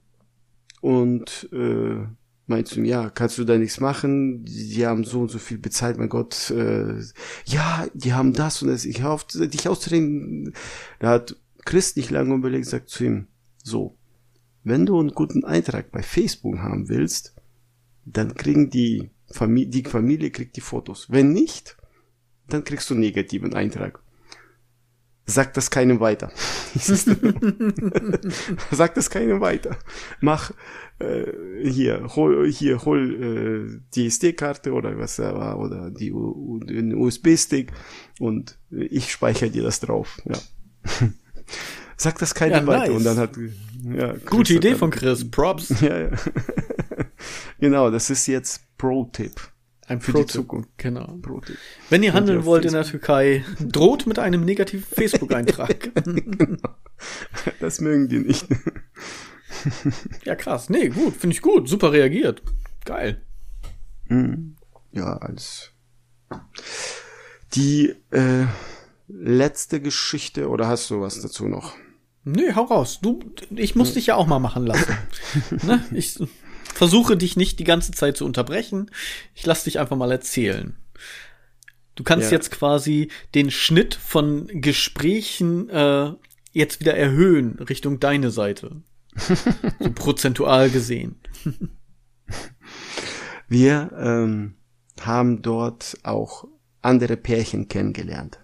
[0.81, 2.05] und äh,
[2.49, 4.43] meinst du, ja, kannst du da nichts machen?
[4.45, 6.49] Die, haben so und so viel bezahlt, mein Gott.
[6.51, 7.01] Äh,
[7.45, 8.85] ja, die haben das und das.
[8.85, 10.53] Ich hoffe, dich auszureden.
[10.99, 11.35] Da hat
[11.65, 13.27] Chris nicht lange überlegt, sagt zu ihm,
[13.63, 13.97] So,
[14.63, 17.35] wenn du einen guten Eintrag bei Facebook haben willst,
[18.05, 21.07] dann kriegen die Familie, die Familie kriegt die Fotos.
[21.09, 21.77] Wenn nicht,
[22.47, 24.01] dann kriegst du einen negativen Eintrag.
[25.29, 26.31] Sag das keinem weiter.
[28.71, 29.77] Sag das keinem weiter.
[30.21, 30.51] Mach
[30.99, 31.25] äh,
[31.69, 37.71] hier, hol, hier, hol äh, die SD-Karte oder was da war oder die den USB-Stick
[38.19, 40.19] und ich speichere dir das drauf.
[40.25, 40.37] Ja.
[41.97, 42.97] Sag das keinem Ja, weiter nice.
[42.97, 43.31] und dann hat
[43.83, 45.29] ja, Gute Idee hat von dann- Chris.
[45.29, 45.69] Props.
[45.81, 46.09] Ja, ja.
[47.59, 49.39] genau, das ist jetzt Pro-Tipp.
[49.89, 50.69] Ein Für Pro die Zukunft.
[50.77, 51.17] Genau.
[51.19, 51.57] Pro-Tipp.
[51.89, 55.91] Wenn ihr handeln wollt in der Türkei, droht mit einem negativen Facebook-Eintrag.
[57.61, 58.45] Das mögen die nicht.
[60.25, 60.69] ja, krass.
[60.69, 61.15] Nee, gut.
[61.15, 61.69] Finde ich gut.
[61.69, 62.43] Super reagiert.
[62.83, 63.21] Geil.
[64.91, 65.71] Ja, als
[67.53, 68.45] die äh,
[69.07, 71.75] letzte Geschichte oder hast du was dazu noch?
[72.25, 72.99] Nee, hau raus.
[73.01, 73.19] Du,
[73.55, 74.97] ich muss dich ja auch mal machen lassen.
[75.63, 75.83] ne?
[75.91, 76.19] Ich
[76.73, 78.89] versuche dich nicht die ganze Zeit zu unterbrechen.
[79.35, 80.75] Ich lass dich einfach mal erzählen.
[81.95, 82.37] Du kannst Ja.
[82.37, 86.13] jetzt quasi den Schnitt von Gesprächen äh,
[86.53, 88.81] jetzt wieder erhöhen Richtung deine Seite.
[89.79, 91.19] so prozentual gesehen.
[93.47, 94.55] Wir ähm,
[95.01, 96.45] haben dort auch
[96.81, 98.39] andere Pärchen kennengelernt.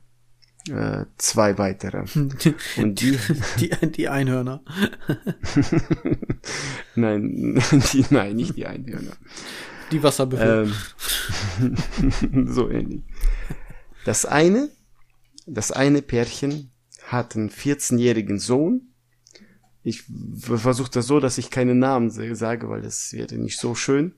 [0.69, 1.99] Äh, zwei weitere.
[2.77, 3.19] Und die,
[3.59, 4.63] Die, die Einhörner.
[6.95, 7.61] nein,
[7.93, 9.11] die, nein, nicht die Einhörner.
[9.91, 10.71] Die Wasserbüffel.
[11.59, 13.03] Ähm, so ähnlich.
[14.05, 14.69] Das eine,
[15.45, 16.71] das eine Pärchen
[17.05, 18.93] hat einen 14-jährigen Sohn.
[19.83, 20.03] Ich
[20.39, 24.15] versuche das so, dass ich keine Namen sage, weil das wäre nicht so schön.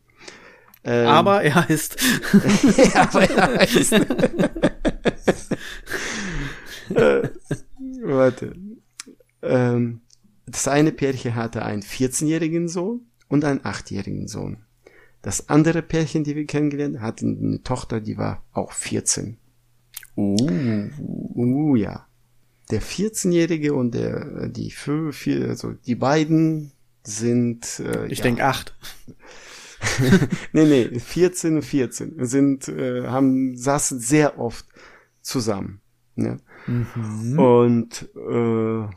[0.85, 1.97] Ähm, Aber er heißt.
[2.93, 3.95] aber er heißt.
[6.89, 7.29] Äh,
[8.03, 8.55] warte.
[9.41, 10.01] Ähm,
[10.45, 14.57] das eine Pärchen hatte einen 14-jährigen Sohn und einen 8-jährigen Sohn.
[15.21, 19.37] Das andere Pärchen, die wir kennengelernt haben, hatte eine Tochter, die war auch 14.
[20.15, 20.89] Uh,
[21.35, 22.07] uh ja.
[22.71, 26.71] Der 14-jährige und der die vier, vier, also die beiden
[27.03, 28.75] sind äh, Ich ja, denk acht.
[30.53, 34.65] nee, nee, 14 und 14 sind, äh, haben, saßen sehr oft
[35.21, 35.81] zusammen.
[36.15, 36.37] Ne?
[36.67, 38.89] Und äh,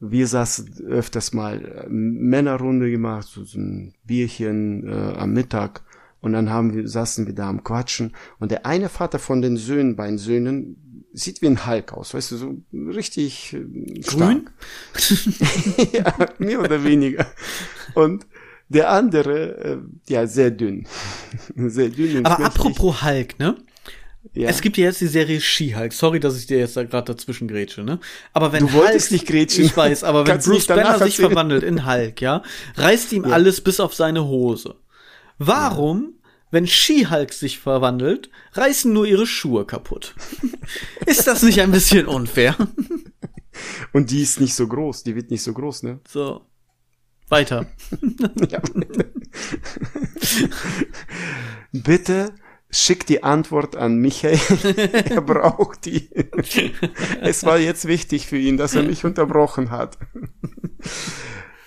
[0.00, 5.82] wir saßen öfters mal äh, Männerrunde gemacht, so, so ein Bierchen äh, am Mittag.
[6.20, 8.14] Und dann haben wir, saßen wir da am Quatschen.
[8.38, 12.32] Und der eine Vater von den Söhnen, beiden Söhnen, sieht wie ein Hulk aus, weißt
[12.32, 14.50] du, so richtig äh, Grün?
[15.92, 17.26] ja, mehr oder weniger.
[17.94, 18.26] Und
[18.68, 19.78] der andere, äh,
[20.08, 20.86] ja, sehr dünn.
[21.56, 23.56] sehr dünn Aber apropos Hulk, ne?
[24.34, 24.48] Ja.
[24.48, 25.92] Es gibt ja jetzt die Serie She-Hulk.
[25.92, 27.98] Sorry, dass ich dir jetzt da gerade dazwischen grätsche, ne?
[28.32, 29.64] Aber wenn Du wolltest nicht grätschen.
[29.64, 32.42] Ich weiß, aber wenn Bruce Banner sich verwandelt in Hulk, ja,
[32.76, 34.76] reißt ihm alles bis auf seine Hose.
[35.38, 36.14] Warum,
[36.50, 40.14] wenn She-Hulk sich verwandelt, reißen nur ihre Schuhe kaputt?
[41.06, 42.56] Ist das nicht ein bisschen unfair?
[43.92, 46.00] Und die ist nicht so groß, die wird nicht so groß, ne?
[46.06, 46.44] So.
[47.28, 47.66] Weiter.
[48.50, 48.60] Ja.
[51.72, 52.34] Bitte
[52.78, 54.38] schick die Antwort an Michael.
[54.76, 56.08] er braucht die.
[57.20, 59.98] es war jetzt wichtig für ihn, dass er mich unterbrochen hat.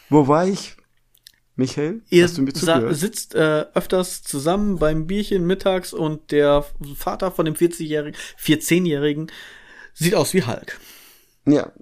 [0.09, 0.75] Wo war ich?
[1.55, 2.95] Michael, Ihr hast du mir zugehört?
[2.95, 9.29] sitzt äh, öfters zusammen beim Bierchen mittags und der Vater von dem 40-jährigen, 14-jährigen
[9.93, 10.79] sieht aus wie Hulk.
[11.45, 11.73] Ja.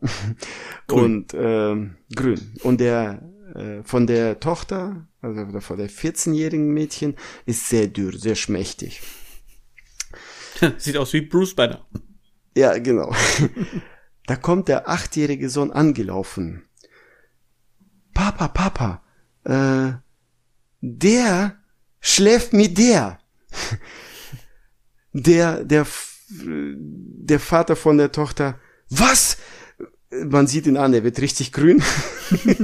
[0.88, 1.04] Grün.
[1.04, 2.54] Und ähm, grün.
[2.64, 3.22] Und der
[3.58, 9.02] äh, von der Tochter, also von der 14-jährigen Mädchen, ist sehr dürr, sehr schmächtig.
[10.78, 11.86] Sieht aus wie Bruce Banner.
[12.56, 13.14] Ja, genau.
[14.26, 16.64] da kommt der achtjährige Sohn angelaufen.
[18.14, 19.04] Papa, Papa,
[19.44, 19.94] äh,
[20.82, 21.58] der
[22.00, 23.20] schläft mit der.
[25.14, 25.88] Der, der,
[26.30, 29.38] der Vater von der Tochter, was?
[30.10, 31.84] Man sieht ihn an, er wird richtig grün.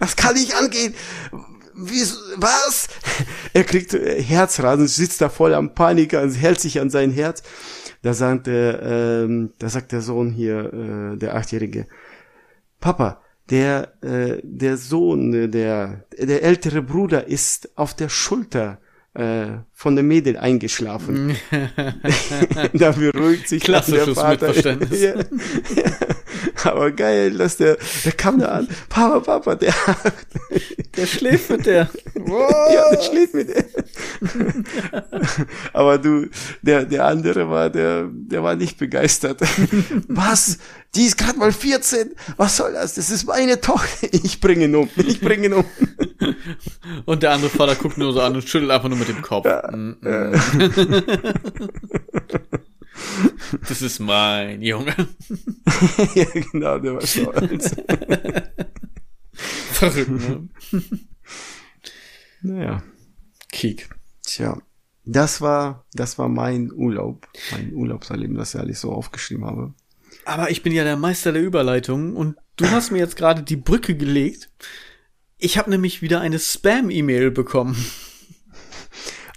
[0.00, 0.94] das kann nicht angehen.
[1.76, 2.02] Wie,
[2.36, 2.88] was?
[3.52, 7.42] Er kriegt äh, Herzrasen, sitzt da voll am Panik, also hält sich an sein Herz.
[8.02, 11.86] Da sagt der, ähm, da sagt der Sohn hier, äh, der Achtjährige,
[12.80, 18.78] Papa, der, äh, der Sohn, äh, der, der ältere Bruder ist auf der Schulter
[19.14, 21.36] äh, von der Mädel eingeschlafen.
[22.72, 24.48] da beruhigt sich dann der Klassisches Vater.
[24.48, 25.00] Missverständnis.
[25.00, 25.92] ja, ja.
[26.64, 29.74] Aber geil, dass der, der kam da an, Papa, Papa, der,
[30.96, 31.88] Der schläft mit der.
[32.14, 33.64] ja, der schläft mit der.
[35.72, 36.28] Aber du,
[36.62, 39.40] der, der andere war, der, der war nicht begeistert.
[40.08, 40.58] Was?
[40.94, 42.12] Die ist gerade mal 14.
[42.36, 42.94] Was soll das?
[42.94, 44.08] Das ist meine Tochter.
[44.12, 44.88] Ich bringe ihn um.
[44.96, 45.64] Ich bringe ihn um.
[47.04, 49.46] Und der andere Vater guckt nur so an und schüttelt einfach nur mit dem Kopf.
[49.72, 50.34] Mm, mm.
[53.68, 54.94] Das ist mein Junge.
[56.14, 57.74] ja, genau, der war stolz.
[59.32, 60.48] Verrückt, ne?
[62.42, 62.82] Naja.
[63.50, 63.88] Kiek.
[64.22, 64.60] Tja.
[65.04, 67.28] Das war, das war mein Urlaub.
[67.52, 69.74] Mein Urlaubserleben, das ich alles so aufgeschrieben habe.
[70.24, 73.56] Aber ich bin ja der Meister der Überleitung und du hast mir jetzt gerade die
[73.56, 74.50] Brücke gelegt.
[75.38, 77.76] Ich habe nämlich wieder eine Spam-E-Mail bekommen.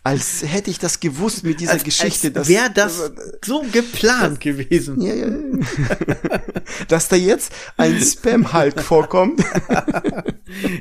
[0.08, 2.32] Als hätte ich das gewusst mit dieser Als, Geschichte.
[2.34, 3.12] als wäre das
[3.44, 5.02] so geplant gewesen.
[5.02, 5.28] ja, ja.
[6.88, 9.44] Dass da jetzt ein Spam-Hulk vorkommt.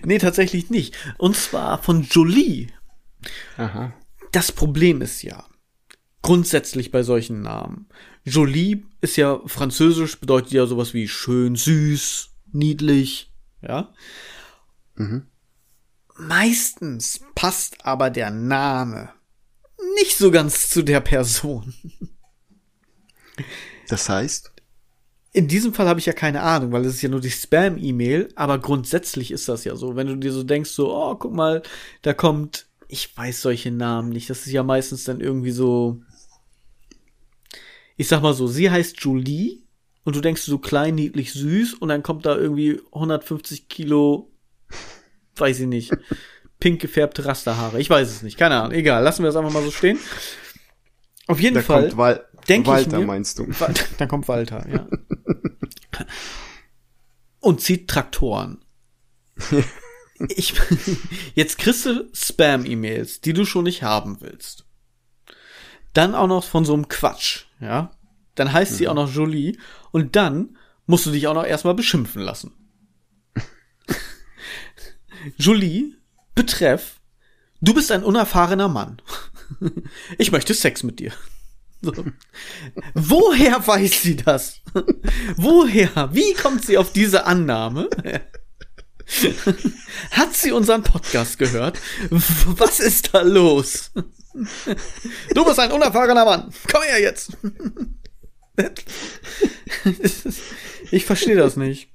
[0.04, 0.94] Nee, tatsächlich nicht.
[1.18, 2.68] Und zwar von Jolie.
[3.56, 3.92] Aha.
[4.30, 5.44] Das Problem ist ja,
[6.22, 7.88] grundsätzlich bei solchen Namen.
[8.24, 13.92] Jolie ist ja französisch, bedeutet ja sowas wie schön, süß, niedlich, ja.
[16.18, 19.10] Meistens passt aber der Name
[19.96, 21.74] nicht so ganz zu der Person.
[23.88, 24.52] Das heißt?
[25.32, 28.28] In diesem Fall habe ich ja keine Ahnung, weil es ist ja nur die Spam-E-Mail,
[28.36, 29.94] aber grundsätzlich ist das ja so.
[29.94, 31.62] Wenn du dir so denkst, so, oh, guck mal,
[32.00, 36.00] da kommt, ich weiß solche Namen nicht, das ist ja meistens dann irgendwie so,
[37.98, 39.58] ich sag mal so, sie heißt Julie
[40.04, 44.30] und du denkst so klein, niedlich, süß und dann kommt da irgendwie 150 Kilo,
[45.40, 45.92] weiß ich nicht,
[46.60, 47.80] pink gefärbte Rasterhaare.
[47.80, 49.98] Ich weiß es nicht, keine Ahnung, egal, lassen wir das einfach mal so stehen.
[51.26, 51.82] Auf jeden Da Fall.
[51.88, 53.46] kommt Wal denk ich Walter, mir- meinst du?
[53.98, 54.86] Dann kommt Walter, ja.
[57.40, 58.64] Und zieht Traktoren.
[60.30, 60.54] Ich,
[61.34, 64.64] jetzt kriegst du Spam-E-Mails, die du schon nicht haben willst.
[65.92, 67.90] Dann auch noch von so einem Quatsch, ja.
[68.34, 69.58] Dann heißt sie auch noch Jolie
[69.92, 70.56] und dann
[70.86, 72.54] musst du dich auch noch erstmal beschimpfen lassen.
[75.36, 75.94] Jolie,
[76.34, 77.00] betreff,
[77.60, 79.00] du bist ein unerfahrener Mann.
[80.18, 81.12] Ich möchte Sex mit dir.
[81.82, 81.92] So.
[82.94, 84.60] Woher weiß sie das?
[85.36, 86.08] Woher?
[86.12, 87.90] Wie kommt sie auf diese Annahme?
[90.10, 91.78] Hat sie unseren Podcast gehört?
[92.10, 93.92] Was ist da los?
[95.34, 96.50] Du bist ein unerfahrener Mann.
[96.72, 97.36] Komm her jetzt.
[100.90, 101.90] Ich verstehe das nicht.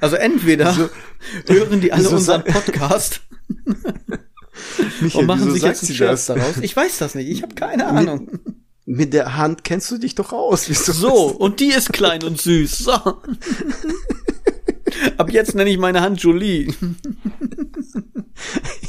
[0.00, 0.90] Also entweder
[1.46, 3.20] hören die alle unseren Podcast
[5.00, 6.36] Michael, und machen sich jetzt einen Scherz das?
[6.36, 6.56] daraus.
[6.60, 7.28] Ich weiß das nicht.
[7.28, 8.28] Ich habe keine Ahnung.
[8.86, 10.68] Mit der Hand kennst du dich doch aus.
[10.68, 12.78] Wieso So, und die ist klein und süß.
[12.78, 12.92] So.
[15.16, 16.72] Ab jetzt nenne ich meine Hand Jolie.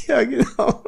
[0.08, 0.84] Ja, genau.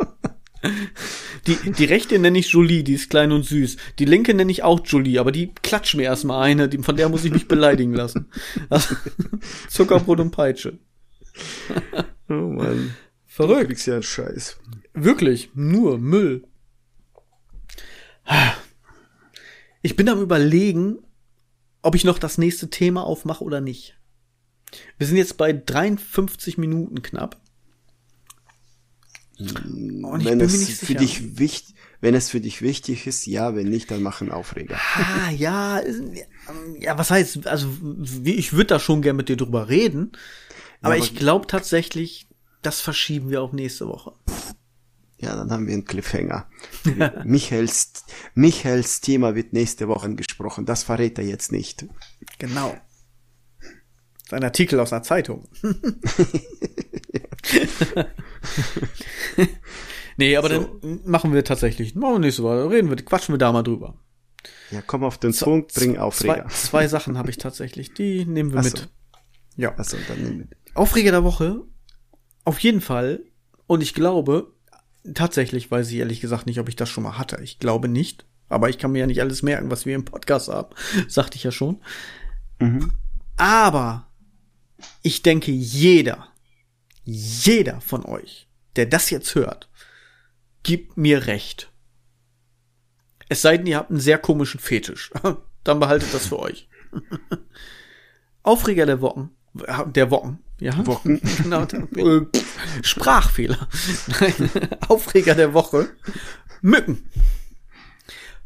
[1.46, 3.78] Die, die rechte nenne ich Jolie, die ist klein und süß.
[4.00, 7.10] Die linke nenne ich auch Jolie, aber die klatscht mir erstmal eine, die, von der
[7.10, 8.30] muss ich mich beleidigen lassen.
[8.70, 8.96] Also,
[9.70, 10.78] Zuckerbrot und Peitsche.
[12.30, 12.96] Oh Mann.
[13.28, 13.68] Du Verrückt.
[13.68, 14.58] kriegst ja einen Scheiß.
[14.94, 16.44] Wirklich, nur Müll.
[19.82, 20.98] Ich bin am überlegen,
[21.82, 23.96] ob ich noch das nächste Thema aufmache oder nicht.
[24.98, 27.40] Wir sind jetzt bei 53 Minuten knapp.
[29.40, 33.90] Und wenn es für dich wichtig, wenn es für dich wichtig ist, ja, wenn nicht,
[33.92, 34.78] dann mach einen Aufreger.
[34.96, 35.82] Ah, ja,
[36.80, 37.68] ja, was heißt, also
[38.24, 40.12] ich würde da schon gern mit dir drüber reden,
[40.82, 42.28] aber, aber- ich glaube tatsächlich,
[42.62, 44.14] das verschieben wir auf nächste Woche.
[45.20, 46.48] Ja, dann haben wir einen Cliffhanger.
[47.26, 47.94] Michaels,
[48.36, 50.66] Michaels Thema wird nächste Woche angesprochen.
[50.66, 51.86] Das verrät er jetzt nicht.
[52.38, 52.78] Genau.
[54.30, 55.48] Ein Artikel aus einer Zeitung.
[60.18, 60.68] nee, aber dann
[61.06, 63.96] machen wir tatsächlich, machen wir nächste Woche, reden wir, quatschen wir da mal drüber.
[64.72, 66.48] Ja, komm auf den Punkt, bring Zwei, Aufreger.
[66.50, 68.78] zwei Sachen habe ich tatsächlich, die nehmen wir Ach mit.
[68.78, 68.86] so.
[69.56, 69.74] Ja.
[69.76, 71.62] Also, dann nimm- Aufreger der Woche,
[72.46, 73.22] auf jeden Fall.
[73.66, 74.54] Und ich glaube,
[75.14, 77.40] tatsächlich weiß ich ehrlich gesagt nicht, ob ich das schon mal hatte.
[77.44, 78.26] Ich glaube nicht.
[78.50, 80.74] Aber ich kann mir ja nicht alles merken, was wir im Podcast haben.
[81.08, 81.82] Sagte ich ja schon.
[82.60, 82.92] Mhm.
[83.36, 84.08] Aber
[85.02, 86.28] ich denke, jeder,
[87.08, 89.70] jeder von euch, der das jetzt hört,
[90.64, 91.72] gibt mir recht.
[93.30, 95.12] Es sei denn, ihr habt einen sehr komischen Fetisch.
[95.64, 96.68] Dann behaltet das für euch.
[98.44, 99.32] Aufreger der Wochen.
[99.54, 100.40] Der Wochen.
[100.60, 100.86] Ja.
[100.86, 101.22] Wochen.
[101.44, 101.64] Genau.
[101.64, 102.26] Äh,
[102.84, 103.70] Sprachfehler.
[104.08, 104.52] Nein.
[104.90, 105.90] Aufreger der Woche.
[106.62, 107.10] Mücken.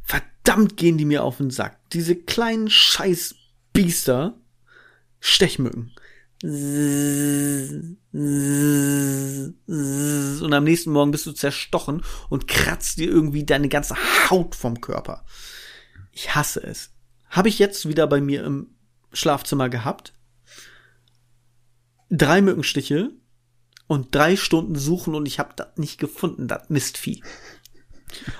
[0.03, 1.79] Verdammt gehen die mir auf den Sack.
[1.93, 4.37] Diese kleinen Scheißbiester.
[5.19, 5.93] Stechmücken.
[6.43, 7.97] Und
[10.53, 13.95] am nächsten Morgen bist du zerstochen und kratzt dir irgendwie deine ganze
[14.29, 15.23] Haut vom Körper.
[16.11, 16.91] Ich hasse es.
[17.29, 18.71] Habe ich jetzt wieder bei mir im
[19.13, 20.13] Schlafzimmer gehabt.
[22.09, 23.11] Drei Mückenstiche
[23.87, 27.23] und drei Stunden suchen und ich habe das nicht gefunden, das Mistvieh.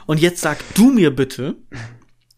[0.06, 1.56] Und jetzt sag du mir bitte,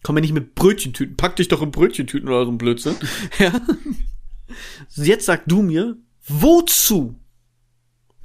[0.03, 2.95] komm mir nicht mit Brötchentüten, pack dich doch in Brötchentüten oder so ein Blödsinn.
[3.39, 3.61] Ja.
[4.89, 7.20] Jetzt sag du mir, wozu?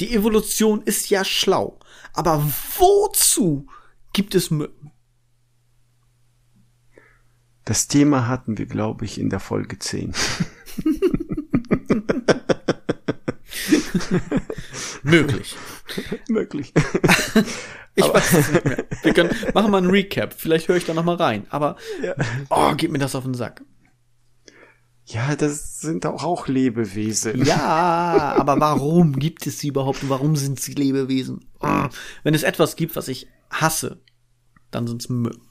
[0.00, 1.78] Die Evolution ist ja schlau,
[2.12, 2.42] aber
[2.78, 3.66] wozu
[4.12, 4.92] gibt es Mücken?
[7.64, 10.14] Das Thema hatten wir, glaube ich, in der Folge 10.
[15.02, 15.56] Möglich.
[16.28, 16.72] Möglich.
[17.94, 18.84] Ich weiß es nicht mehr.
[19.02, 20.34] Wir können machen mal einen Recap.
[20.36, 21.46] Vielleicht höre ich da noch mal rein.
[21.50, 22.14] Aber Ja.
[22.50, 23.62] oh, gib mir das auf den Sack.
[25.08, 27.42] Ja, das sind auch, auch Lebewesen.
[27.44, 30.02] Ja, aber warum gibt es sie überhaupt?
[30.02, 31.46] und Warum sind sie Lebewesen?
[31.60, 31.86] Oh,
[32.24, 34.02] wenn es etwas gibt, was ich hasse,
[34.70, 35.48] dann sind es Mücken.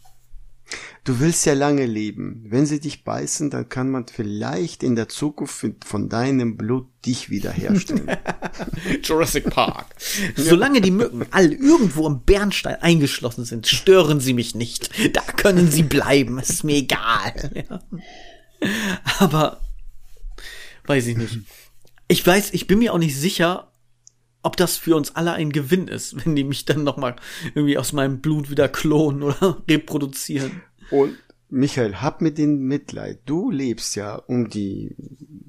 [1.06, 2.46] Du willst ja lange leben.
[2.50, 7.30] Wenn sie dich beißen, dann kann man vielleicht in der Zukunft von deinem Blut dich
[7.30, 8.18] wiederherstellen.
[9.04, 9.88] Jurassic Park.
[10.36, 14.92] Solange die Mücken alle irgendwo im Bernstein eingeschlossen sind, stören sie mich nicht.
[15.16, 16.38] Da können sie bleiben.
[16.38, 17.66] Es ist mir egal.
[17.70, 17.80] Ja.
[19.20, 19.62] Aber
[20.86, 21.40] weiß ich nicht.
[22.08, 23.72] Ich weiß, ich bin mir auch nicht sicher,
[24.44, 27.16] ob das für uns alle ein Gewinn ist, wenn die mich dann noch mal
[27.54, 30.62] irgendwie aus meinem Blut wieder klonen oder reproduzieren.
[30.90, 31.18] Und
[31.50, 33.20] Michael, hab mit den Mitleid.
[33.26, 34.96] Du lebst ja um die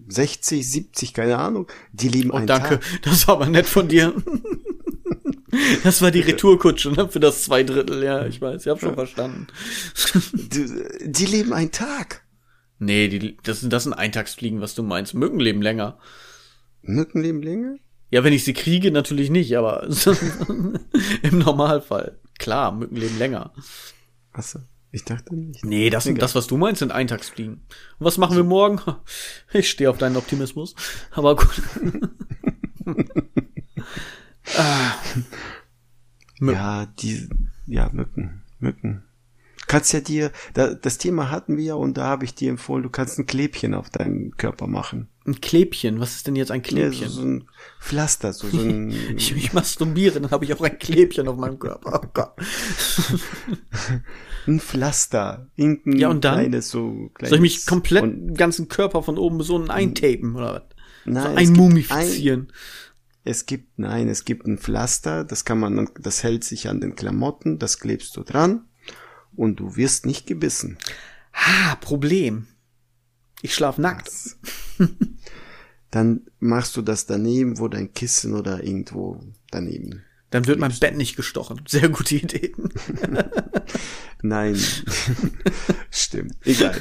[0.08, 1.68] 60, 70, keine Ahnung.
[1.92, 2.84] Die leben Oh, einen danke, Tag.
[3.02, 4.14] das war aber nett von dir.
[5.82, 8.94] Das war die Retourkutsche ne, für das zwei Drittel, ja, ich weiß, ich hab schon
[8.94, 9.46] verstanden.
[10.32, 12.22] Die, die leben einen Tag.
[12.78, 15.14] Nee, die, das, sind- das sind Eintagsfliegen, was du meinst.
[15.14, 15.98] Mücken leben länger.
[16.82, 17.76] Mücken leben länger?
[18.10, 19.86] Ja, wenn ich sie kriege, natürlich nicht, aber
[21.22, 22.18] im Normalfall.
[22.38, 23.52] Klar, Mücken leben länger.
[24.32, 24.60] Achso,
[24.92, 25.64] ich dachte nicht.
[25.64, 27.54] Nee, das, sind, das, was du meinst, sind Eintagsfliegen.
[27.54, 28.80] Und was machen wir morgen?
[29.52, 30.74] Ich stehe auf deinen Optimismus.
[31.10, 31.62] Aber gut.
[34.56, 34.92] ah.
[36.40, 36.56] Mücken.
[36.56, 37.28] Ja, die,
[37.66, 39.02] ja, Mücken, Mücken.
[39.68, 42.82] Kannst ja dir, da, das Thema hatten wir ja und da habe ich dir empfohlen,
[42.82, 45.08] du kannst ein Klebchen auf deinen Körper machen.
[45.26, 46.00] Ein Klebchen.
[46.00, 47.08] Was ist denn jetzt ein Ja, Klebchen?
[47.10, 47.44] so, so ein
[47.78, 51.58] Pflaster, so, so ein, Ich mich masturbiere, dann habe ich auch ein Klebchen auf meinem
[51.58, 52.00] Körper.
[52.02, 52.32] Oh Gott.
[54.46, 55.48] ein Pflaster.
[55.56, 56.38] Irgendein Ja, und dann?
[56.38, 60.34] Kleines, so kleines, Soll ich mich komplett den ganzen Körper von oben bis unten eintapen
[60.34, 60.62] oder was?
[61.04, 62.52] nein, so es einmumifizieren.
[63.24, 66.96] Es gibt, nein, es gibt ein Pflaster, das kann man, das hält sich an den
[66.96, 68.64] Klamotten, das klebst du dran
[69.38, 70.78] und du wirst nicht gebissen.
[71.32, 72.48] Ah, Problem.
[73.40, 74.10] Ich schlaf nackt.
[75.90, 79.20] Dann machst du das daneben, wo dein Kissen oder irgendwo
[79.50, 80.02] daneben.
[80.30, 81.62] Dann wird mein Bett nicht gestochen.
[81.66, 82.54] Sehr gute Idee.
[84.22, 84.58] Nein.
[85.90, 86.34] Stimmt.
[86.44, 86.76] Egal.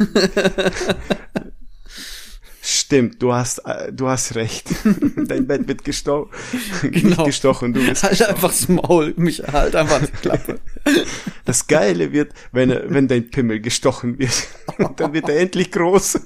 [2.88, 4.70] Stimmt, du hast, äh, du hast recht.
[5.18, 6.30] Dein Bett wird gestochen.
[6.84, 7.26] Nicht Genau.
[7.26, 10.62] gestochen, du bist Halt einfach das Maul, mich halt einfach die Klappe.
[11.44, 14.48] Das Geile wird, wenn, wenn dein Pimmel gestochen wird.
[14.96, 16.18] Dann wird er endlich groß.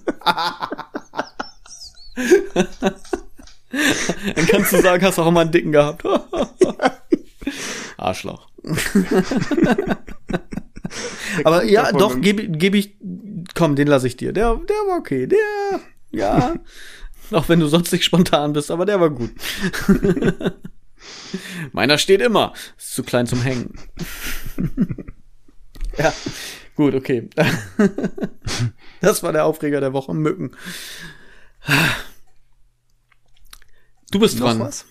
[4.36, 6.03] Dann kannst du sagen, hast auch immer einen dicken gehabt.
[7.97, 8.47] Arschloch.
[11.43, 12.97] Aber ja, doch, gebe geb ich,
[13.55, 14.32] komm, den lasse ich dir.
[14.32, 15.26] Der, der war okay.
[15.26, 15.38] Der,
[16.12, 16.55] ja.
[17.32, 19.32] Auch wenn du sonst nicht spontan bist, aber der war gut.
[21.72, 22.53] Meiner steht immer.
[22.78, 23.74] Ist zu klein zum Hängen.
[25.97, 26.14] ja,
[26.76, 27.30] gut, okay.
[28.99, 30.14] das war der Aufreger der Woche.
[30.14, 30.51] Mücken.
[34.12, 34.59] Du bist Noch dran.
[34.59, 34.86] was?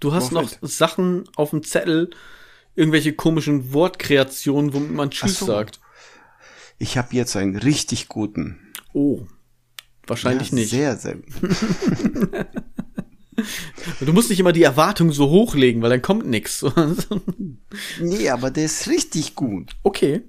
[0.00, 0.72] Du hast noch Vorfeld.
[0.72, 2.10] Sachen auf dem Zettel,
[2.74, 5.46] irgendwelche komischen Wortkreationen, womit man Tschüss so.
[5.46, 5.80] sagt.
[6.78, 8.72] Ich habe jetzt einen richtig guten.
[8.92, 9.26] Oh.
[10.08, 10.70] Wahrscheinlich ja, nicht.
[10.70, 11.18] Sehr, sehr.
[14.00, 16.64] Du musst nicht immer die Erwartung so hochlegen, weil dann kommt nix.
[18.00, 19.76] Nee, aber der ist richtig gut.
[19.82, 20.22] okay.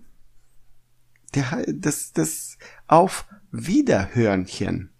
[1.36, 2.58] Der, das, das
[2.88, 4.92] auf Wiederhörnchen.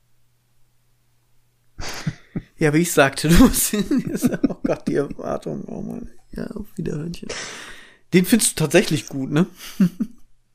[2.58, 3.74] Ja, wie ich sagte, du musst,
[4.48, 6.10] oh Gott, die Erwartung, oh Mann.
[6.32, 7.30] Ja, auf Wiederhörnchen.
[8.14, 9.48] Den findest du tatsächlich gut, ne?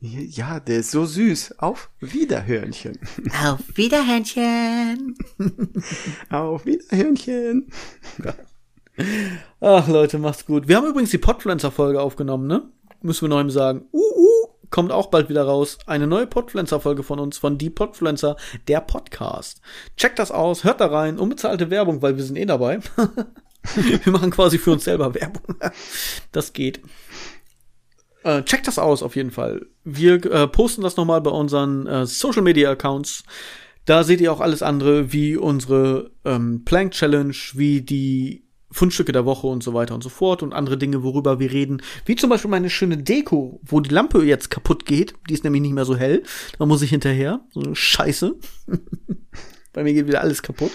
[0.06, 1.60] Ja, der ist so süß.
[1.60, 2.98] Auf Wiederhörnchen.
[3.42, 5.16] Auf Wiederhörnchen.
[6.30, 7.68] Auf Wiederhörnchen.
[9.60, 10.68] Ach, Leute, macht's gut.
[10.68, 12.68] Wir haben übrigens die Podfluencer-Folge aufgenommen, ne?
[13.00, 13.86] Müssen wir noch ihm sagen.
[13.92, 15.78] Uh, uh, kommt auch bald wieder raus.
[15.86, 18.36] Eine neue Podpflanzer-Folge von uns, von Die Podpflanzer,
[18.68, 19.62] der Podcast.
[19.96, 22.80] Checkt das aus, hört da rein, unbezahlte Werbung, weil wir sind eh dabei.
[23.74, 25.56] wir machen quasi für uns selber Werbung.
[26.32, 26.82] das geht.
[28.24, 29.66] Äh, checkt das aus auf jeden Fall.
[29.84, 33.22] Wir äh, posten das nochmal bei unseren äh, Social Media Accounts.
[33.84, 39.26] Da seht ihr auch alles andere, wie unsere ähm, Plank Challenge, wie die Fundstücke der
[39.26, 41.82] Woche und so weiter und so fort und andere Dinge, worüber wir reden.
[42.06, 45.14] Wie zum Beispiel meine schöne Deko, wo die Lampe jetzt kaputt geht.
[45.28, 46.22] Die ist nämlich nicht mehr so hell.
[46.58, 47.40] Da muss ich hinterher.
[47.50, 48.34] So Scheiße.
[49.74, 50.72] Bei mir geht wieder alles kaputt.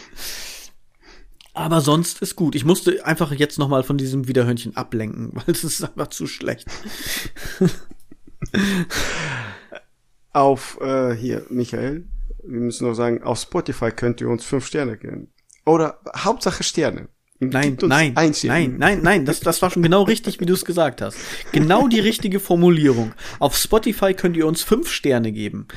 [1.53, 2.55] Aber sonst ist gut.
[2.55, 6.27] Ich musste einfach jetzt noch mal von diesem Wiederhörnchen ablenken, weil es ist einfach zu
[6.27, 6.67] schlecht.
[10.33, 12.05] auf äh, hier, Michael,
[12.43, 15.33] wir müssen noch sagen, auf Spotify könnt ihr uns fünf Sterne geben.
[15.65, 17.09] Oder Hauptsache Sterne.
[17.41, 21.01] Nein, nein, nein, nein, nein, das, das war schon genau richtig, wie du es gesagt
[21.01, 21.17] hast.
[21.53, 23.13] Genau die richtige Formulierung.
[23.39, 25.67] Auf Spotify könnt ihr uns fünf Sterne geben.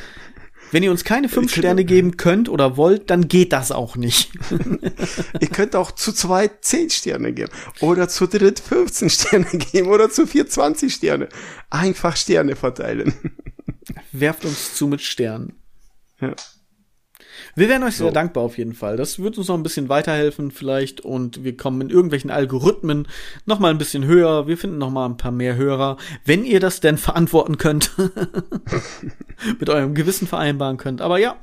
[0.73, 4.33] Wenn ihr uns keine fünf Sterne geben könnt oder wollt, dann geht das auch nicht.
[5.41, 10.09] ihr könnt auch zu zweit zehn Sterne geben oder zu dritt 15 Sterne geben oder
[10.09, 11.29] zu vier 20 Sterne.
[11.68, 13.12] Einfach Sterne verteilen.
[14.12, 15.53] Werft uns zu mit Sternen.
[16.20, 16.35] Ja.
[17.55, 18.12] Wir wären euch sehr so.
[18.12, 18.96] dankbar auf jeden Fall.
[18.96, 23.07] Das wird uns noch ein bisschen weiterhelfen vielleicht und wir kommen in irgendwelchen Algorithmen
[23.44, 24.46] noch mal ein bisschen höher.
[24.46, 27.92] Wir finden noch mal ein paar mehr Hörer, wenn ihr das denn verantworten könnt,
[29.61, 31.03] mit eurem Gewissen vereinbaren könnt.
[31.03, 31.36] Aber ja,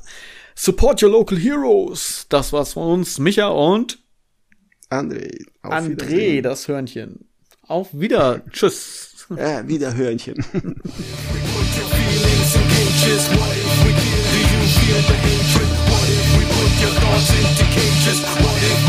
[0.56, 2.26] support your local heroes.
[2.30, 4.00] Das war's von uns, Micha und
[4.90, 5.46] André.
[5.62, 7.30] André, das Hörnchen.
[7.68, 8.44] Auf wieder.
[8.52, 9.28] Tschüss.
[9.38, 10.44] Ja, wieder Hörnchen.
[14.98, 15.70] the hatred?
[15.90, 18.22] What if we put your thoughts into cages?
[18.26, 18.89] What if